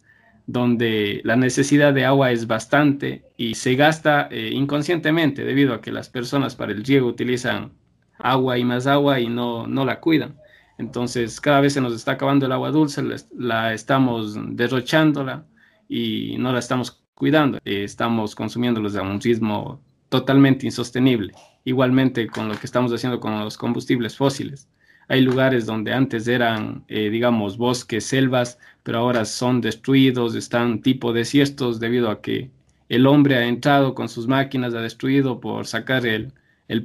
donde 0.48 1.20
la 1.24 1.36
necesidad 1.36 1.92
de 1.92 2.06
agua 2.06 2.32
es 2.32 2.46
bastante 2.46 3.22
y 3.36 3.54
se 3.54 3.74
gasta 3.74 4.28
eh, 4.30 4.50
inconscientemente 4.54 5.44
debido 5.44 5.74
a 5.74 5.82
que 5.82 5.92
las 5.92 6.08
personas 6.08 6.56
para 6.56 6.72
el 6.72 6.84
riego 6.84 7.06
utilizan 7.06 7.74
agua 8.18 8.56
y 8.56 8.64
más 8.64 8.86
agua 8.86 9.20
y 9.20 9.28
no, 9.28 9.66
no 9.66 9.84
la 9.84 10.00
cuidan. 10.00 10.38
Entonces 10.78 11.38
cada 11.42 11.60
vez 11.60 11.74
se 11.74 11.82
nos 11.82 11.92
está 11.92 12.12
acabando 12.12 12.46
el 12.46 12.52
agua 12.52 12.70
dulce, 12.70 13.02
la 13.36 13.74
estamos 13.74 14.38
derrochándola 14.56 15.44
y 15.86 16.36
no 16.38 16.50
la 16.50 16.60
estamos 16.60 17.04
cuidando. 17.14 17.58
Eh, 17.66 17.84
estamos 17.84 18.34
consumiéndolos 18.34 18.96
a 18.96 19.02
un 19.02 19.20
ritmo 19.20 19.82
totalmente 20.08 20.64
insostenible. 20.64 21.34
Igualmente 21.64 22.26
con 22.26 22.48
lo 22.48 22.54
que 22.58 22.64
estamos 22.64 22.90
haciendo 22.90 23.20
con 23.20 23.38
los 23.38 23.58
combustibles 23.58 24.16
fósiles. 24.16 24.66
Hay 25.08 25.22
lugares 25.22 25.66
donde 25.66 25.92
antes 25.92 26.28
eran, 26.28 26.84
eh, 26.88 27.10
digamos, 27.10 27.56
bosques, 27.56 28.04
selvas, 28.04 28.58
pero 28.82 28.98
ahora 28.98 29.24
son 29.24 29.60
destruidos, 29.60 30.34
están 30.34 30.82
tipo 30.82 31.12
desiertos 31.12 31.80
debido 31.80 32.10
a 32.10 32.20
que 32.20 32.50
el 32.88 33.06
hombre 33.06 33.36
ha 33.36 33.46
entrado 33.46 33.94
con 33.94 34.08
sus 34.08 34.26
máquinas, 34.26 34.74
ha 34.74 34.80
destruido 34.80 35.40
por 35.40 35.66
sacar 35.66 36.06
el, 36.06 36.32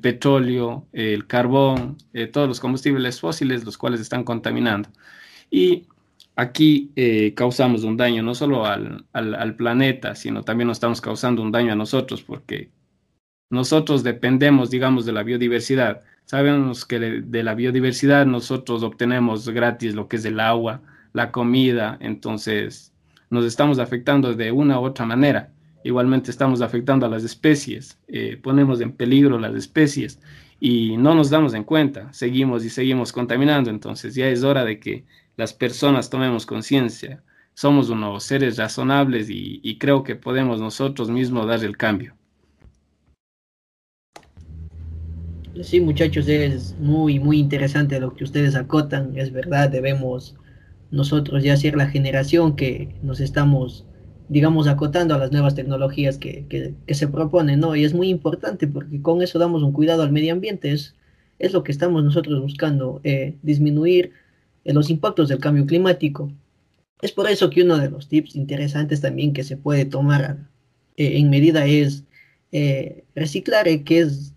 petróleo, 0.01 0.87
el 0.93 1.27
carbón, 1.27 1.97
eh, 2.13 2.27
todos 2.27 2.47
los 2.47 2.59
combustibles 2.59 3.19
fósiles, 3.19 3.65
los 3.65 3.77
cuales 3.77 4.01
están 4.01 4.23
contaminando. 4.23 4.89
Y 5.51 5.87
aquí 6.35 6.91
eh, 6.95 7.33
causamos 7.35 7.83
un 7.83 7.97
daño 7.97 8.23
no 8.23 8.35
solo 8.35 8.65
al, 8.65 9.05
al, 9.13 9.55
planeta, 9.55 10.15
sino 10.15 10.43
también 10.43 10.67
nos 10.67 10.77
estamos 10.77 11.01
causando 11.01 11.41
un 11.41 11.51
daño 11.51 11.73
a 11.73 11.75
nosotros, 11.75 12.23
porque 12.23 12.69
nosotros 13.49 14.03
dependemos, 14.03 14.69
digamos, 14.71 15.05
de 15.05 15.11
la 15.13 15.23
biodiversidad. 15.23 16.01
Sabemos 16.25 16.85
que 16.85 16.99
de 16.99 17.43
la 17.43 17.53
biodiversidad 17.53 18.25
nosotros 18.25 18.81
obtenemos 18.83 19.49
gratis 19.49 19.93
lo 19.93 20.07
que 20.07 20.15
es 20.15 20.25
el 20.25 20.39
agua, 20.39 20.81
la 21.13 21.31
comida, 21.31 21.97
entonces 21.99 22.93
nos 23.29 23.45
estamos 23.45 23.79
afectando 23.79 24.33
de 24.33 24.51
una 24.51 24.79
u 24.79 24.83
otra 24.83 25.05
manera. 25.05 25.51
Igualmente 25.83 26.31
estamos 26.31 26.61
afectando 26.61 27.05
a 27.05 27.09
las 27.09 27.23
especies, 27.23 27.99
eh, 28.07 28.39
ponemos 28.41 28.79
en 28.79 28.93
peligro 28.93 29.37
las 29.37 29.53
especies 29.53 30.19
y 30.59 30.95
no 30.97 31.13
nos 31.13 31.29
damos 31.29 31.53
en 31.53 31.65
cuenta, 31.65 32.11
seguimos 32.13 32.63
y 32.63 32.69
seguimos 32.69 33.11
contaminando, 33.11 33.69
entonces 33.69 34.15
ya 34.15 34.27
es 34.29 34.43
hora 34.43 34.63
de 34.63 34.79
que 34.79 35.05
las 35.35 35.53
personas 35.53 36.09
tomemos 36.09 36.45
conciencia, 36.45 37.21
somos 37.53 37.89
unos 37.89 38.23
seres 38.23 38.57
razonables 38.57 39.29
y, 39.29 39.59
y 39.61 39.77
creo 39.77 40.03
que 40.03 40.15
podemos 40.15 40.61
nosotros 40.61 41.09
mismos 41.09 41.47
dar 41.47 41.63
el 41.63 41.75
cambio. 41.75 42.15
Sí, 45.61 45.79
muchachos, 45.81 46.27
es 46.27 46.75
muy, 46.79 47.19
muy 47.19 47.37
interesante 47.39 47.99
lo 47.99 48.15
que 48.15 48.23
ustedes 48.23 48.55
acotan. 48.55 49.17
Es 49.17 49.31
verdad, 49.31 49.69
debemos 49.69 50.35
nosotros 50.89 51.43
ya 51.43 51.55
ser 51.57 51.75
la 51.75 51.87
generación 51.87 52.55
que 52.55 52.95
nos 53.03 53.19
estamos 53.19 53.85
digamos, 54.29 54.67
acotando 54.67 55.13
a 55.13 55.17
las 55.17 55.31
nuevas 55.31 55.55
tecnologías 55.55 56.17
que, 56.17 56.45
que, 56.47 56.95
se 56.95 57.07
proponen, 57.07 57.59
¿no? 57.59 57.75
Y 57.75 57.83
es 57.83 57.93
muy 57.93 58.09
importante 58.09 58.67
porque 58.67 59.01
con 59.01 59.21
eso 59.21 59.39
damos 59.39 59.63
un 59.63 59.73
cuidado 59.73 60.03
al 60.03 60.11
medio 60.11 60.33
ambiente, 60.33 60.71
es, 60.71 60.95
es 61.39 61.53
lo 61.53 61.63
que 61.63 61.71
estamos 61.71 62.03
nosotros 62.03 62.41
buscando, 62.41 63.01
eh, 63.03 63.35
disminuir 63.41 64.11
eh, 64.63 64.73
los 64.73 64.89
impactos 64.89 65.29
del 65.29 65.39
cambio 65.39 65.65
climático. 65.65 66.31
Es 67.01 67.11
por 67.11 67.29
eso 67.29 67.49
que 67.49 67.63
uno 67.63 67.77
de 67.77 67.89
los 67.89 68.07
tips 68.07 68.35
interesantes 68.35 69.01
también 69.01 69.33
que 69.33 69.43
se 69.43 69.57
puede 69.57 69.85
tomar 69.85 70.49
eh, 70.97 71.17
en 71.17 71.29
medida 71.29 71.65
es 71.65 72.03
reciclar, 73.15 73.65
que 73.83 73.99
es, 73.99 74.32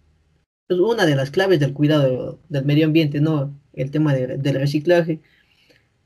es, 0.69 0.79
una 0.79 1.07
de 1.07 1.17
las 1.17 1.31
claves 1.31 1.61
del 1.61 1.73
cuidado 1.73 2.39
del 2.49 2.65
medio 2.65 2.87
ambiente, 2.87 3.21
¿no? 3.21 3.55
El 3.73 3.91
tema 3.91 4.15
del 4.15 4.55
reciclaje. 4.55 5.21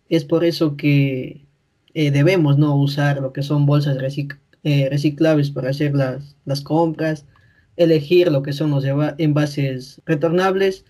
Es 0.09 0.25
por 0.25 0.45
eso 0.45 0.77
que 0.77 1.47
eh, 1.95 2.11
debemos 2.11 2.59
no 2.59 2.77
usar 2.77 3.21
lo 3.21 3.33
que 3.33 3.43
son 3.43 3.67
bolsas 3.67 3.97
eh, 4.65 4.89
reciclables 4.91 5.51
para 5.51 5.71
hacer 5.71 5.95
las, 5.95 6.37
las, 6.45 6.61
compras, 6.61 7.27
elegir 7.77 8.31
lo 8.31 8.43
que 8.43 8.53
son 8.53 8.71
los 8.71 8.85
envases 9.19 10.01
retornables 10.07 10.85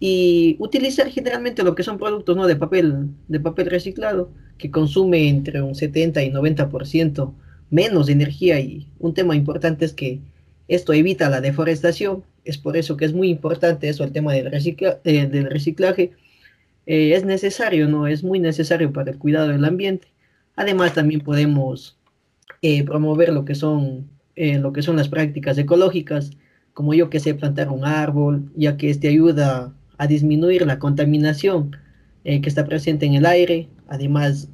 y 0.00 0.56
utilizar 0.58 1.08
generalmente 1.08 1.62
lo 1.62 1.74
que 1.74 1.82
son 1.82 1.98
productos 1.98 2.36
¿no? 2.36 2.46
de, 2.46 2.56
papel, 2.56 3.08
de 3.28 3.40
papel 3.40 3.70
reciclado 3.70 4.30
que 4.58 4.70
consume 4.70 5.28
entre 5.28 5.62
un 5.62 5.74
70 5.74 6.22
y 6.22 6.30
90% 6.30 7.34
menos 7.70 8.08
energía 8.08 8.60
y 8.60 8.88
un 8.98 9.14
tema 9.14 9.34
importante 9.34 9.84
es 9.84 9.92
que 9.92 10.20
esto 10.68 10.92
evita 10.92 11.28
la 11.28 11.40
deforestación, 11.40 12.24
es 12.44 12.58
por 12.58 12.76
eso 12.76 12.96
que 12.96 13.04
es 13.04 13.12
muy 13.12 13.30
importante 13.30 13.88
eso, 13.88 14.04
el 14.04 14.12
tema 14.12 14.32
del, 14.32 14.50
eh, 14.52 15.26
del 15.26 15.50
reciclaje. 15.50 16.12
es 16.86 17.24
necesario, 17.24 17.88
¿no? 17.88 18.06
Es 18.06 18.22
muy 18.24 18.40
necesario 18.40 18.92
para 18.92 19.10
el 19.10 19.18
cuidado 19.18 19.48
del 19.48 19.64
ambiente. 19.64 20.08
Además, 20.56 20.94
también 20.94 21.20
podemos 21.20 21.96
eh, 22.62 22.82
promover 22.84 23.30
lo 23.30 23.44
que, 23.44 23.54
son, 23.54 24.08
eh, 24.36 24.58
lo 24.58 24.72
que 24.72 24.80
son 24.80 24.96
las 24.96 25.08
prácticas 25.08 25.58
ecológicas, 25.58 26.30
como 26.72 26.94
yo 26.94 27.10
que 27.10 27.20
sé, 27.20 27.34
plantar 27.34 27.68
un 27.68 27.84
árbol, 27.84 28.50
ya 28.56 28.78
que 28.78 28.90
este 28.90 29.08
ayuda 29.08 29.74
a 29.98 30.06
disminuir 30.06 30.66
la 30.66 30.78
contaminación 30.78 31.76
eh, 32.24 32.40
que 32.40 32.48
está 32.48 32.64
presente 32.64 33.06
en 33.06 33.14
el 33.14 33.26
aire, 33.26 33.68
además 33.86 34.48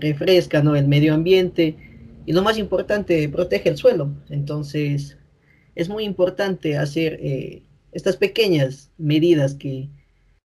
refresca 0.00 0.62
¿no? 0.62 0.74
el 0.74 0.88
medio 0.88 1.14
ambiente 1.14 1.76
y 2.26 2.32
lo 2.32 2.42
más 2.42 2.58
importante, 2.58 3.28
protege 3.28 3.68
el 3.68 3.76
suelo. 3.76 4.10
Entonces, 4.30 5.16
es 5.74 5.88
muy 5.88 6.04
importante 6.04 6.76
hacer 6.76 7.20
estas 7.92 8.16
pequeñas 8.16 8.90
medidas 8.98 9.54
que, 9.54 9.88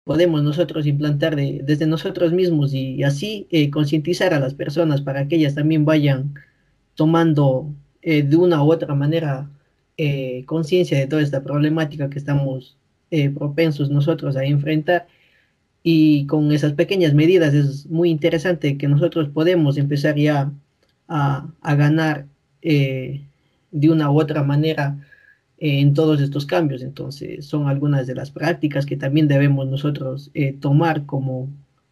podemos 0.08 0.42
nosotros 0.42 0.88
implantar 0.88 1.36
desde 1.36 1.86
nosotros 1.86 2.32
mismos 2.32 2.74
y, 2.74 3.04
así 3.04 3.46
eh, 3.52 3.70
concientizar 3.70 4.34
a 4.34 4.40
las 4.40 4.54
personas 4.54 5.02
para 5.02 5.28
que 5.28 5.36
ellas 5.36 5.54
también 5.54 5.84
vayan 5.84 6.34
tomando 6.96 7.70
eh, 8.02 8.24
de 8.24 8.38
una 8.38 8.64
u 8.64 8.72
otra 8.72 8.96
manera 8.96 9.50
eh, 9.98 10.44
conciencia 10.46 10.98
de 10.98 11.08
toda 11.08 11.22
esta 11.22 11.44
problemática 11.44 12.10
que 12.10 12.18
estamos 12.18 12.78
propensos 13.36 13.90
nosotros 13.90 14.36
a 14.36 14.44
enfrentar. 14.44 15.08
Y 15.82 16.26
con 16.28 16.52
esas 16.52 16.74
pequeñas 16.74 17.14
medidas 17.14 17.54
es 17.54 17.86
muy 17.88 18.10
interesante 18.10 18.78
que 18.78 18.88
nosotros 18.90 19.30
podemos 19.30 19.78
empezar 19.78 20.16
ya 20.18 20.52
a, 21.08 21.48
a 21.62 21.76
ganar 21.76 22.26
de 22.62 23.90
una 23.90 24.12
u 24.12 24.20
otra 24.20 24.44
manera 24.44 24.98
en 25.58 25.94
todos 25.94 26.22
estos 26.22 26.46
cambios. 26.46 26.82
Entonces, 26.82 27.46
son 27.46 27.68
algunas 27.68 28.08
de 28.08 28.16
las 28.16 28.32
prácticas 28.32 28.86
que 28.86 28.98
también 28.98 29.28
debemos 29.28 29.68
nosotros 29.68 30.30
eh, 30.34 30.54
tomar 30.54 31.06
como, 31.06 31.50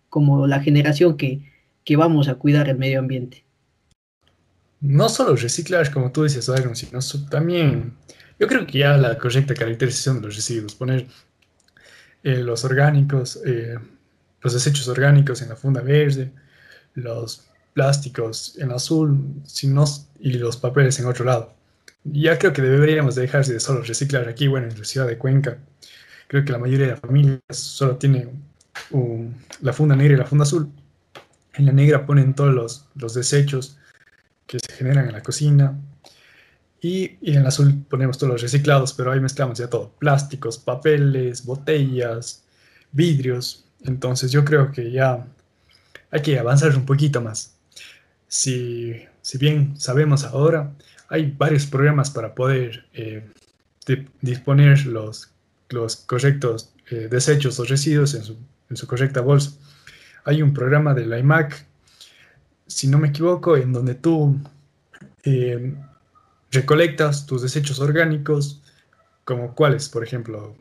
como 0.09 0.47
la 0.47 0.61
generación 0.61 1.17
que, 1.17 1.41
que 1.83 1.95
vamos 1.95 2.27
a 2.27 2.35
cuidar 2.35 2.69
el 2.69 2.77
medio 2.77 2.99
ambiente. 2.99 3.43
No 4.81 5.09
solo 5.09 5.35
reciclar, 5.35 5.91
como 5.91 6.11
tú 6.11 6.23
dices, 6.23 6.49
sino 6.73 6.99
también, 7.29 7.93
yo 8.39 8.47
creo 8.47 8.67
que 8.67 8.79
ya 8.79 8.97
la 8.97 9.17
correcta 9.17 9.55
caracterización 9.55 10.17
de 10.17 10.27
los 10.27 10.35
residuos, 10.35 10.75
poner 10.75 11.07
eh, 12.23 12.37
los 12.37 12.63
orgánicos, 12.65 13.41
eh, 13.45 13.75
los 14.41 14.53
desechos 14.53 14.87
orgánicos 14.87 15.41
en 15.41 15.49
la 15.49 15.55
funda 15.55 15.81
verde, 15.81 16.31
los 16.93 17.47
plásticos 17.73 18.57
en 18.59 18.71
azul, 18.71 19.41
y 20.19 20.33
los 20.33 20.57
papeles 20.57 20.99
en 20.99 21.07
otro 21.07 21.25
lado 21.25 21.54
ya 22.05 22.37
creo 22.37 22.53
que 22.53 22.61
deberíamos 22.61 23.15
dejarse 23.15 23.53
de 23.53 23.59
solo 23.59 23.81
reciclar 23.81 24.29
aquí, 24.29 24.47
bueno, 24.47 24.67
en 24.67 24.77
la 24.77 24.85
ciudad 24.85 25.07
de 25.07 25.17
Cuenca. 25.17 25.57
Creo 26.27 26.45
que 26.45 26.51
la 26.51 26.59
mayoría 26.59 26.85
de 26.85 26.91
las 26.91 26.99
familias 27.01 27.39
solo 27.49 27.97
tienen 27.97 28.43
la 29.61 29.73
funda 29.73 29.95
negra 29.95 30.13
y 30.13 30.17
la 30.17 30.25
funda 30.25 30.43
azul. 30.43 30.69
En 31.55 31.65
la 31.65 31.71
negra 31.71 32.05
ponen 32.05 32.35
todos 32.35 32.53
los, 32.53 32.87
los 32.95 33.13
desechos 33.13 33.77
que 34.45 34.59
se 34.59 34.71
generan 34.73 35.07
en 35.07 35.13
la 35.13 35.23
cocina. 35.23 35.79
Y, 36.81 37.17
y, 37.21 37.35
en 37.35 37.43
la 37.43 37.49
azul 37.49 37.83
ponemos 37.89 38.17
todos 38.17 38.33
los 38.33 38.41
reciclados, 38.41 38.93
pero 38.93 39.11
ahí 39.11 39.19
mezclamos 39.19 39.57
ya 39.57 39.69
todo. 39.69 39.91
Plásticos, 39.97 40.59
papeles, 40.59 41.43
botellas, 41.45 42.43
vidrios. 42.91 43.65
Entonces 43.83 44.31
yo 44.31 44.45
creo 44.45 44.71
que 44.71 44.91
ya 44.91 45.25
hay 46.11 46.21
que 46.21 46.37
avanzar 46.37 46.75
un 46.75 46.85
poquito 46.85 47.21
más. 47.21 47.55
Si, 48.27 48.93
si 49.21 49.37
bien 49.37 49.79
sabemos 49.79 50.23
ahora, 50.25 50.71
hay 51.09 51.33
varios 51.37 51.65
programas 51.65 52.09
para 52.09 52.33
poder 52.33 52.85
eh, 52.93 53.23
disponer 54.21 54.85
los, 54.85 55.31
los 55.69 55.97
correctos 55.97 56.73
eh, 56.89 57.07
desechos 57.09 57.59
o 57.59 57.65
residuos 57.65 58.13
en 58.15 58.23
su, 58.23 58.37
en 58.69 58.77
su, 58.77 58.87
correcta 58.87 59.21
bolsa. 59.21 59.51
Hay 60.23 60.41
un 60.41 60.53
programa 60.53 60.93
de 60.93 61.05
la 61.05 61.19
IMAC, 61.19 61.65
si 62.67 62.87
no 62.87 62.97
me 62.97 63.09
equivoco, 63.09 63.57
en 63.57 63.73
donde 63.73 63.95
tú 63.95 64.39
eh, 65.23 65.75
recolectas 66.51 67.25
tus 67.25 67.43
desechos 67.43 67.79
orgánicos, 67.79 68.61
como 69.23 69.53
cuáles, 69.53 69.89
por 69.89 70.03
ejemplo, 70.03 70.55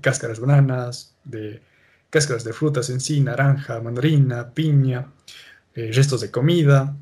cáscaras 0.00 0.40
bananas, 0.40 1.14
de 1.24 1.62
cáscaras 2.08 2.44
de 2.44 2.52
frutas 2.52 2.88
en 2.90 3.00
sí, 3.00 3.20
naranja, 3.20 3.80
mandarina, 3.80 4.50
piña, 4.50 5.06
restos 5.74 6.20
de 6.20 6.30
comida, 6.30 6.96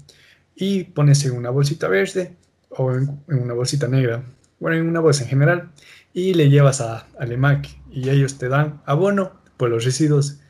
y 0.55 0.85
pones 0.85 1.25
en 1.27 1.33
una 1.33 1.51
bolsita 1.51 1.89
verde 1.89 2.35
o 2.77 2.93
en, 2.93 3.23
una 3.29 3.55
bolsita 3.55 3.89
negra, 3.89 4.25
bueno, 4.59 4.77
en 4.77 4.89
una 4.89 5.01
bolsa 5.01 5.25
en 5.25 5.31
general, 5.31 5.71
y 6.13 6.35
le 6.35 6.51
llevas 6.51 6.81
a, 6.81 7.07
al 7.19 7.33
EMAC 7.33 7.69
y 7.91 8.09
ellos 8.09 8.39
te 8.39 8.49
dan 8.49 8.81
abono 8.87 9.41
por 9.57 9.71
los 9.71 9.85
residuos 9.85 10.41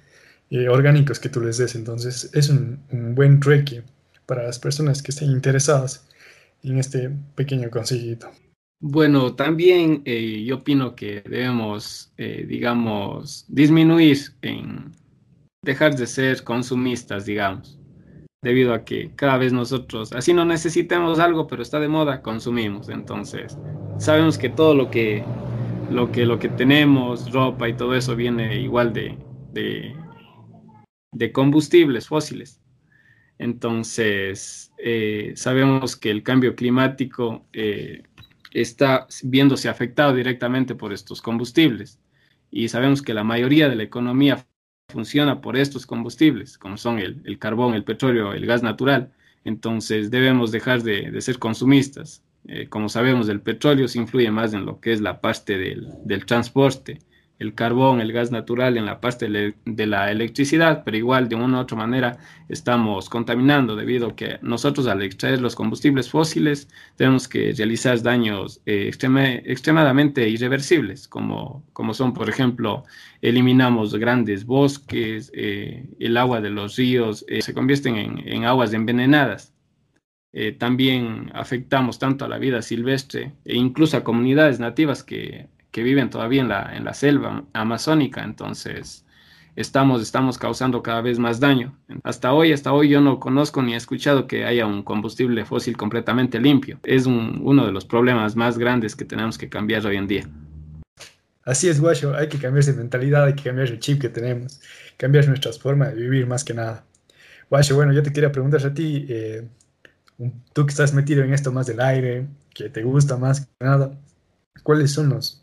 eh, 0.51 0.69
orgánicos 0.69 1.19
que 1.19 1.29
tú 1.29 1.41
les 1.41 1.59
des. 1.59 1.75
Entonces 1.75 2.31
es 2.35 2.49
un, 2.49 2.81
buen 3.15 3.41
trueque 3.41 3.83
para 4.27 4.45
las 4.45 4.59
personas 4.59 5.03
que 5.03 5.11
estén 5.11 5.31
interesadas 5.31 6.07
en 6.63 6.79
este 6.79 7.11
pequeño 7.35 7.71
consejito. 7.71 8.31
Bueno, 8.81 9.35
también 9.35 10.03
eh, 10.05 10.45
yo 10.45 10.57
opino 10.57 10.97
que 10.97 11.23
debemos, 11.23 12.13
eh, 12.17 12.45
digamos, 12.49 13.45
disminuir 13.49 14.19
en 14.43 14.93
dejar 15.65 15.95
de 15.95 16.07
ser 16.07 16.43
consumistas, 16.43 17.25
digamos 17.25 17.79
debido 18.43 18.75
a 18.75 18.85
que 18.85 19.13
cada 19.15 19.39
vez 19.39 19.53
nosotros, 19.53 20.13
así 20.13 20.35
no 20.35 20.45
necesitamos 20.45 21.21
algo, 21.21 21.47
pero 21.47 21.63
está 21.63 21.79
de 21.79 21.87
moda, 21.89 22.23
consumimos. 22.23 22.89
Entonces, 22.89 23.57
sabemos 23.99 24.37
que 24.37 24.49
todo 24.49 24.75
lo 24.75 24.91
que, 24.91 25.25
lo 25.91 26.11
que, 26.11 26.27
lo 26.27 26.41
que 26.41 26.49
tenemos, 26.49 27.33
ropa 27.33 27.69
y 27.69 27.75
todo 27.75 27.95
eso 27.95 28.17
viene 28.17 28.61
igual 28.61 28.93
de, 28.93 29.17
de, 29.53 31.33
combustibles 31.33 32.09
fósiles. 32.09 32.61
Entonces, 33.39 34.73
eh, 34.79 35.33
sabemos 35.37 35.97
que 35.97 36.11
el 36.11 36.25
cambio 36.25 36.57
climático 36.57 37.47
eh, 37.53 38.03
está 38.51 39.07
viéndose 39.23 39.69
afectado 39.69 40.15
directamente 40.15 40.75
por 40.75 40.93
estos 40.93 41.23
combustibles 41.23 42.01
y 42.51 42.69
sabemos 42.69 43.03
que 43.03 43.15
la 43.15 43.25
mayoría 43.25 43.69
de 43.69 43.77
la 43.77 43.83
economía 43.85 44.47
funciona 44.89 45.41
por 45.41 45.57
estos 45.57 45.87
combustibles, 45.87 46.59
como 46.59 46.77
son 46.77 46.99
el, 46.99 47.39
carbón, 47.39 47.75
el 47.75 47.85
petróleo, 47.85 48.33
el 48.33 48.47
gas 48.47 48.63
natural. 48.63 49.13
Entonces 49.45 50.11
debemos 50.11 50.53
dejar 50.53 50.83
de, 50.83 51.21
ser 51.21 51.39
consumistas. 51.39 52.23
Eh, 52.47 52.69
como 52.69 52.89
sabemos, 52.89 53.29
el 53.29 53.41
petróleo 53.41 53.89
se 53.89 53.99
influye 53.99 54.31
más 54.31 54.53
en 54.55 54.67
lo 54.67 54.81
que 54.81 54.93
es 54.93 55.01
la 55.01 55.21
parte 55.21 55.59
del 55.59 56.27
transporte 56.27 57.01
el 57.43 57.55
carbón, 57.55 58.01
el 58.01 58.13
gas 58.13 58.31
natural 58.31 58.77
en 58.79 58.87
la 58.87 59.01
parte 59.01 59.29
de 59.29 59.87
la 59.87 60.11
electricidad, 60.11 60.83
pero 60.85 60.97
igual 60.97 61.29
de 61.29 61.35
una 61.35 61.59
u 61.59 61.61
otra 61.61 61.77
manera 61.77 62.19
estamos 62.49 63.09
contaminando 63.09 63.77
debido 63.77 64.09
a 64.09 64.17
que 64.17 64.39
nosotros 64.43 64.87
al 64.87 65.03
extraer 65.03 65.41
los 65.41 65.55
combustibles 65.55 66.09
fósiles 66.09 66.69
tenemos 66.97 67.29
que 67.29 67.53
realizar 67.53 68.01
daños 68.03 68.61
eh, 68.67 68.91
extremadamente 69.45 70.29
irreversibles, 70.29 71.09
como, 71.09 71.65
como 71.73 71.95
son, 71.95 72.15
por 72.15 72.29
ejemplo, 72.29 72.85
eliminamos 73.21 73.95
grandes 73.97 74.47
bosques, 74.47 75.31
eh, 75.35 75.87
el 75.99 76.17
agua 76.17 76.41
de 76.41 76.51
los 76.51 76.77
ríos 76.77 77.25
eh, 77.29 77.43
se 77.43 77.55
convierten 77.55 77.97
en, 77.97 78.45
aguas 78.45 78.73
envenenadas. 78.73 79.53
también 80.59 81.31
afectamos 81.35 81.99
tanto 81.99 82.25
a 82.25 82.29
la 82.29 82.39
vida 82.39 82.63
silvestre 82.63 83.33
e 83.45 83.55
incluso 83.57 83.97
a 83.97 84.05
comunidades 84.05 84.59
nativas 84.61 85.03
que 85.03 85.49
que 85.73 85.83
viven 85.83 86.11
todavía 86.11 86.43
en 86.43 86.49
la, 86.49 86.77
en 86.77 86.85
la 86.85 86.95
selva 86.95 87.45
amazónica, 87.53 88.23
entonces 88.23 89.05
estamos, 89.57 90.03
estamos 90.03 90.39
causando 90.39 90.83
cada 90.83 91.01
vez 91.01 91.19
más 91.19 91.41
daño. 91.41 91.77
Hasta 92.05 92.33
hoy, 92.33 92.53
hasta 92.53 92.73
hoy 92.73 92.91
yo 92.91 93.01
no 93.01 93.19
conozco 93.19 93.63
ni 93.63 93.75
he 93.75 93.77
escuchado 93.77 94.27
que 94.27 94.45
haya 94.45 94.67
un 94.67 94.83
combustible 94.83 95.45
fósil 95.45 95.77
completamente 95.77 96.41
limpio. 96.41 96.79
Es 96.85 97.07
uno 97.07 97.67
de 97.67 97.73
los 97.73 97.85
problemas 97.85 98.37
más 98.37 98.59
grandes 98.59 98.95
que 98.95 99.05
tenemos 99.05 99.39
que 99.39 99.49
cambiar 99.49 99.85
hoy 99.87 99.97
en 99.97 100.07
día. 100.07 100.29
Así 101.45 101.69
es, 101.69 101.81
Guacho, 101.81 102.15
hay 102.15 102.29
que 102.29 102.39
cambiar 102.39 102.61
esa 102.61 102.73
mentalidad, 102.73 103.25
hay 103.25 103.35
que 103.35 103.43
cambiar 103.43 103.69
el 103.69 103.81
chip 103.81 104.01
que 104.01 104.09
tenemos, 104.09 104.61
cambiar 104.97 105.27
nuestras 105.27 105.59
formas 105.59 105.95
de 105.95 106.01
vivir 106.01 106.27
más 106.27 106.45
que 106.45 106.55
nada. 106.55 106.85
Guacho, 107.51 107.75
bueno, 107.75 107.93
yo 107.93 108.03
te 108.03 108.13
quería 108.13 108.31
preguntar 108.31 108.65
a 108.65 108.73
ti, 108.73 109.07
eh, 109.09 109.49
tú 110.53 110.65
que 110.65 110.71
estás 110.71 110.95
metido 110.95 111.25
en 111.25 111.35
esto 111.35 111.51
más 111.51 111.67
del 111.67 111.81
aire, 111.81 112.29
que 112.55 112.69
te 112.69 112.85
gusta 112.85 113.17
más 113.17 113.41
que 113.41 113.65
nada, 113.65 113.99
¿cuáles 114.63 114.93
son 114.93 115.09
los 115.09 115.42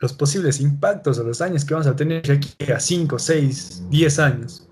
los 0.00 0.14
posibles 0.14 0.60
impactos 0.60 1.18
o 1.18 1.24
los 1.24 1.38
daños 1.38 1.64
que 1.64 1.74
vamos 1.74 1.86
a 1.86 1.94
tener 1.94 2.30
aquí 2.30 2.72
a 2.72 2.80
5, 2.80 3.18
6, 3.18 3.84
10 3.90 4.18
años. 4.18 4.66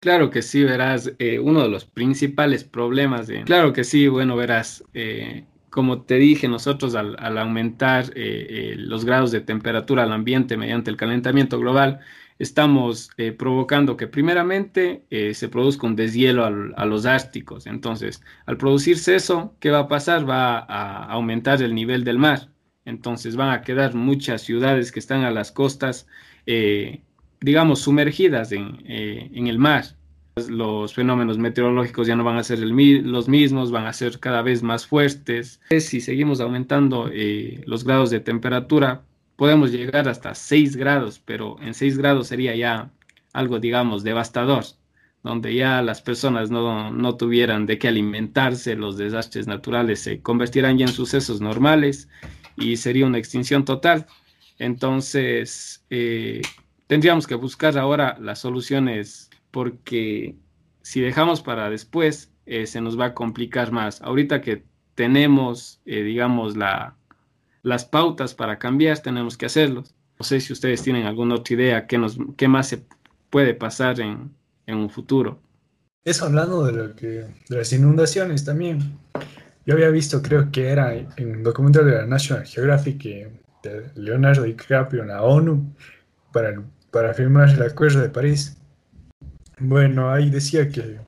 Claro 0.00 0.30
que 0.30 0.40
sí, 0.40 0.64
verás, 0.64 1.12
eh, 1.18 1.38
uno 1.38 1.62
de 1.62 1.68
los 1.68 1.84
principales 1.84 2.64
problemas 2.64 3.26
de... 3.26 3.42
Claro 3.44 3.72
que 3.72 3.84
sí, 3.84 4.08
bueno, 4.08 4.34
verás, 4.34 4.82
eh, 4.94 5.44
como 5.68 6.02
te 6.02 6.14
dije, 6.14 6.48
nosotros 6.48 6.94
al, 6.94 7.16
aumentar 7.38 8.06
eh, 8.14 8.76
los 8.78 9.04
grados 9.04 9.30
de 9.30 9.40
temperatura 9.40 10.04
al 10.04 10.12
ambiente 10.12 10.56
mediante 10.56 10.90
el 10.90 10.96
calentamiento 10.96 11.58
global, 11.58 12.00
estamos 12.38 13.10
provocando 13.36 13.98
que 13.98 14.06
primeramente 14.06 15.04
se 15.34 15.48
produzca 15.50 15.86
un 15.86 15.94
deshielo 15.94 16.46
a 16.46 16.86
los 16.86 17.04
árticos. 17.04 17.66
Entonces, 17.66 18.22
al 18.46 18.56
producirse 18.56 19.14
eso, 19.14 19.54
¿qué 19.60 19.68
va 19.68 19.80
a 19.80 19.88
pasar? 19.88 20.28
Va 20.28 20.60
a 20.60 21.04
aumentar 21.12 21.60
el 21.60 21.74
nivel 21.74 22.02
del 22.02 22.18
mar. 22.18 22.48
Entonces 22.90 23.36
van 23.36 23.50
a 23.50 23.62
quedar 23.62 23.94
muchas 23.94 24.42
ciudades 24.42 24.90
que 24.90 24.98
están 24.98 25.22
a 25.22 25.30
las 25.30 25.52
costas, 25.52 26.08
eh, 26.46 27.00
digamos, 27.40 27.80
sumergidas 27.80 28.50
eh, 28.50 28.58
en, 29.32 29.46
el 29.46 29.58
mar. 29.58 29.84
Los 30.48 30.94
fenómenos 30.94 31.38
meteorológicos 31.38 32.08
ya 32.08 32.16
no 32.16 32.24
van 32.24 32.36
a 32.36 32.42
ser 32.42 32.58
los 32.58 33.28
mismos, 33.28 33.70
van 33.70 33.86
a 33.86 33.92
ser 33.92 34.18
cada 34.18 34.42
vez 34.42 34.64
más 34.64 34.86
fuertes. 34.86 35.60
Si 35.70 36.00
seguimos 36.00 36.40
aumentando 36.40 37.08
eh, 37.12 37.62
los 37.66 37.84
grados 37.84 38.10
de 38.10 38.18
temperatura, 38.18 39.02
podemos 39.36 39.70
llegar 39.70 40.08
hasta 40.08 40.34
6 40.34 40.76
grados, 40.76 41.20
pero 41.24 41.56
en 41.62 41.74
6 41.74 41.96
grados 41.96 42.26
sería 42.26 42.56
ya 42.56 42.90
algo, 43.32 43.60
digamos, 43.60 44.02
devastador, 44.02 44.64
donde 45.22 45.54
ya 45.54 45.80
las 45.80 46.02
personas 46.02 46.50
no, 46.50 46.90
no 46.90 47.16
tuvieran 47.16 47.66
de 47.66 47.78
qué 47.78 47.86
alimentarse, 47.86 48.74
los 48.74 48.96
desastres 48.96 49.46
naturales 49.46 50.00
se 50.00 50.20
convertirán 50.20 50.76
ya 50.76 50.86
en 50.86 50.92
sucesos 50.92 51.40
normales 51.40 52.08
y 52.60 52.76
sería 52.76 53.06
una 53.06 53.18
extinción 53.18 53.64
total. 53.64 54.06
Entonces, 54.58 55.84
eh, 55.90 56.42
tendríamos 56.86 57.26
que 57.26 57.34
buscar 57.34 57.76
ahora 57.78 58.16
las 58.20 58.40
soluciones 58.40 59.30
porque 59.50 60.36
si 60.82 61.00
dejamos 61.00 61.40
para 61.42 61.70
después, 61.70 62.30
eh, 62.46 62.66
se 62.66 62.80
nos 62.80 62.98
va 62.98 63.06
a 63.06 63.14
complicar 63.14 63.72
más. 63.72 64.02
Ahorita 64.02 64.40
que 64.40 64.64
tenemos, 64.94 65.80
eh, 65.86 66.02
digamos, 66.02 66.56
la, 66.56 66.96
las 67.62 67.84
pautas 67.84 68.34
para 68.34 68.58
cambiar, 68.58 68.98
tenemos 68.98 69.36
que 69.36 69.46
hacerlo. 69.46 69.84
No 70.18 70.24
sé 70.24 70.40
si 70.40 70.52
ustedes 70.52 70.82
tienen 70.82 71.06
alguna 71.06 71.36
otra 71.36 71.54
idea, 71.54 71.86
qué, 71.86 71.96
nos, 71.96 72.18
qué 72.36 72.46
más 72.48 72.68
se 72.68 72.84
puede 73.30 73.54
pasar 73.54 74.00
en, 74.00 74.30
en 74.66 74.76
un 74.76 74.90
futuro. 74.90 75.40
Eso 76.04 76.26
hablando 76.26 76.64
de, 76.64 76.88
de 76.88 77.56
las 77.56 77.72
inundaciones 77.72 78.44
también. 78.44 78.98
Yo 79.70 79.76
había 79.76 79.90
visto, 79.90 80.20
creo 80.20 80.50
que 80.50 80.66
era 80.68 80.96
en 80.96 81.36
un 81.36 81.42
documental 81.44 81.84
de 81.84 81.92
la 81.92 82.04
National 82.04 82.44
Geographic, 82.44 83.04
de 83.62 83.88
Leonardo 83.94 84.42
DiCaprio 84.42 85.02
en 85.02 85.08
la 85.10 85.22
ONU, 85.22 85.76
para, 86.32 86.60
para 86.90 87.14
firmar 87.14 87.50
el 87.50 87.62
Acuerdo 87.62 88.00
de 88.00 88.08
París. 88.08 88.56
Bueno, 89.60 90.10
ahí 90.10 90.28
decía 90.28 90.68
que, 90.68 90.98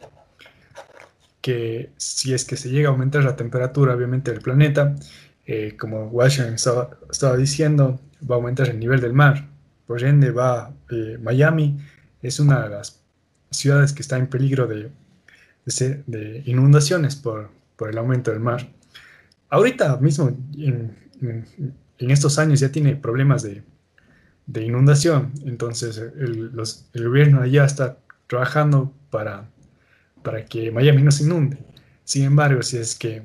que 1.41 1.91
si 1.97 2.35
es 2.35 2.45
que 2.45 2.57
se 2.57 2.71
llega 2.71 2.89
a 2.89 2.93
aumentar 2.93 3.25
la 3.25 3.35
temperatura, 3.35 3.97
obviamente, 3.97 4.31
del 4.31 4.41
planeta, 4.41 4.95
eh, 5.45 5.77
como 5.77 6.07
Washington 6.07 6.55
estaba, 6.55 7.37
diciendo, 7.37 7.99
va 8.31 8.37
a 8.37 8.39
aumentar 8.39 8.69
el 8.69 8.79
nivel 8.79 9.01
del 9.01 9.13
mar. 9.13 9.49
Por 9.89 10.05
ende, 10.05 10.31
va 10.31 10.73
eh, 10.89 11.19
Miami, 11.21 11.81
es 12.23 12.39
una 12.39 12.63
de 12.63 12.69
las 12.69 13.03
ciudades 13.51 13.93
que 13.93 14.03
está 14.03 14.19
en 14.19 14.29
peligro 14.29 14.69
de, 14.69 14.93
de, 15.67 16.05
de 16.07 16.43
inundaciones 16.47 17.17
por, 17.17 17.51
por 17.77 17.91
el 17.91 17.99
aumento 17.99 18.31
del 18.31 18.41
mar. 18.41 18.69
Ahorita 19.49 19.97
mismo, 19.99 20.37
en, 20.57 20.97
estos 21.99 22.39
años 22.39 22.61
ya 22.61 22.73
tiene 22.73 22.97
problemas 22.97 23.43
de, 23.43 23.63
inundación, 24.55 25.33
entonces 25.45 25.99
el, 25.99 26.51
gobierno 26.95 27.43
allá 27.43 27.65
está 27.65 27.99
trabajando 28.27 28.93
para, 29.11 29.49
para 30.23 30.45
que 30.45 30.71
Miami 30.71 31.03
no 31.03 31.11
se 31.11 31.25
inunde. 31.25 31.59
Sin 32.05 32.25
embargo, 32.25 32.63
si 32.63 32.79
es 32.79 32.95
que, 32.95 33.23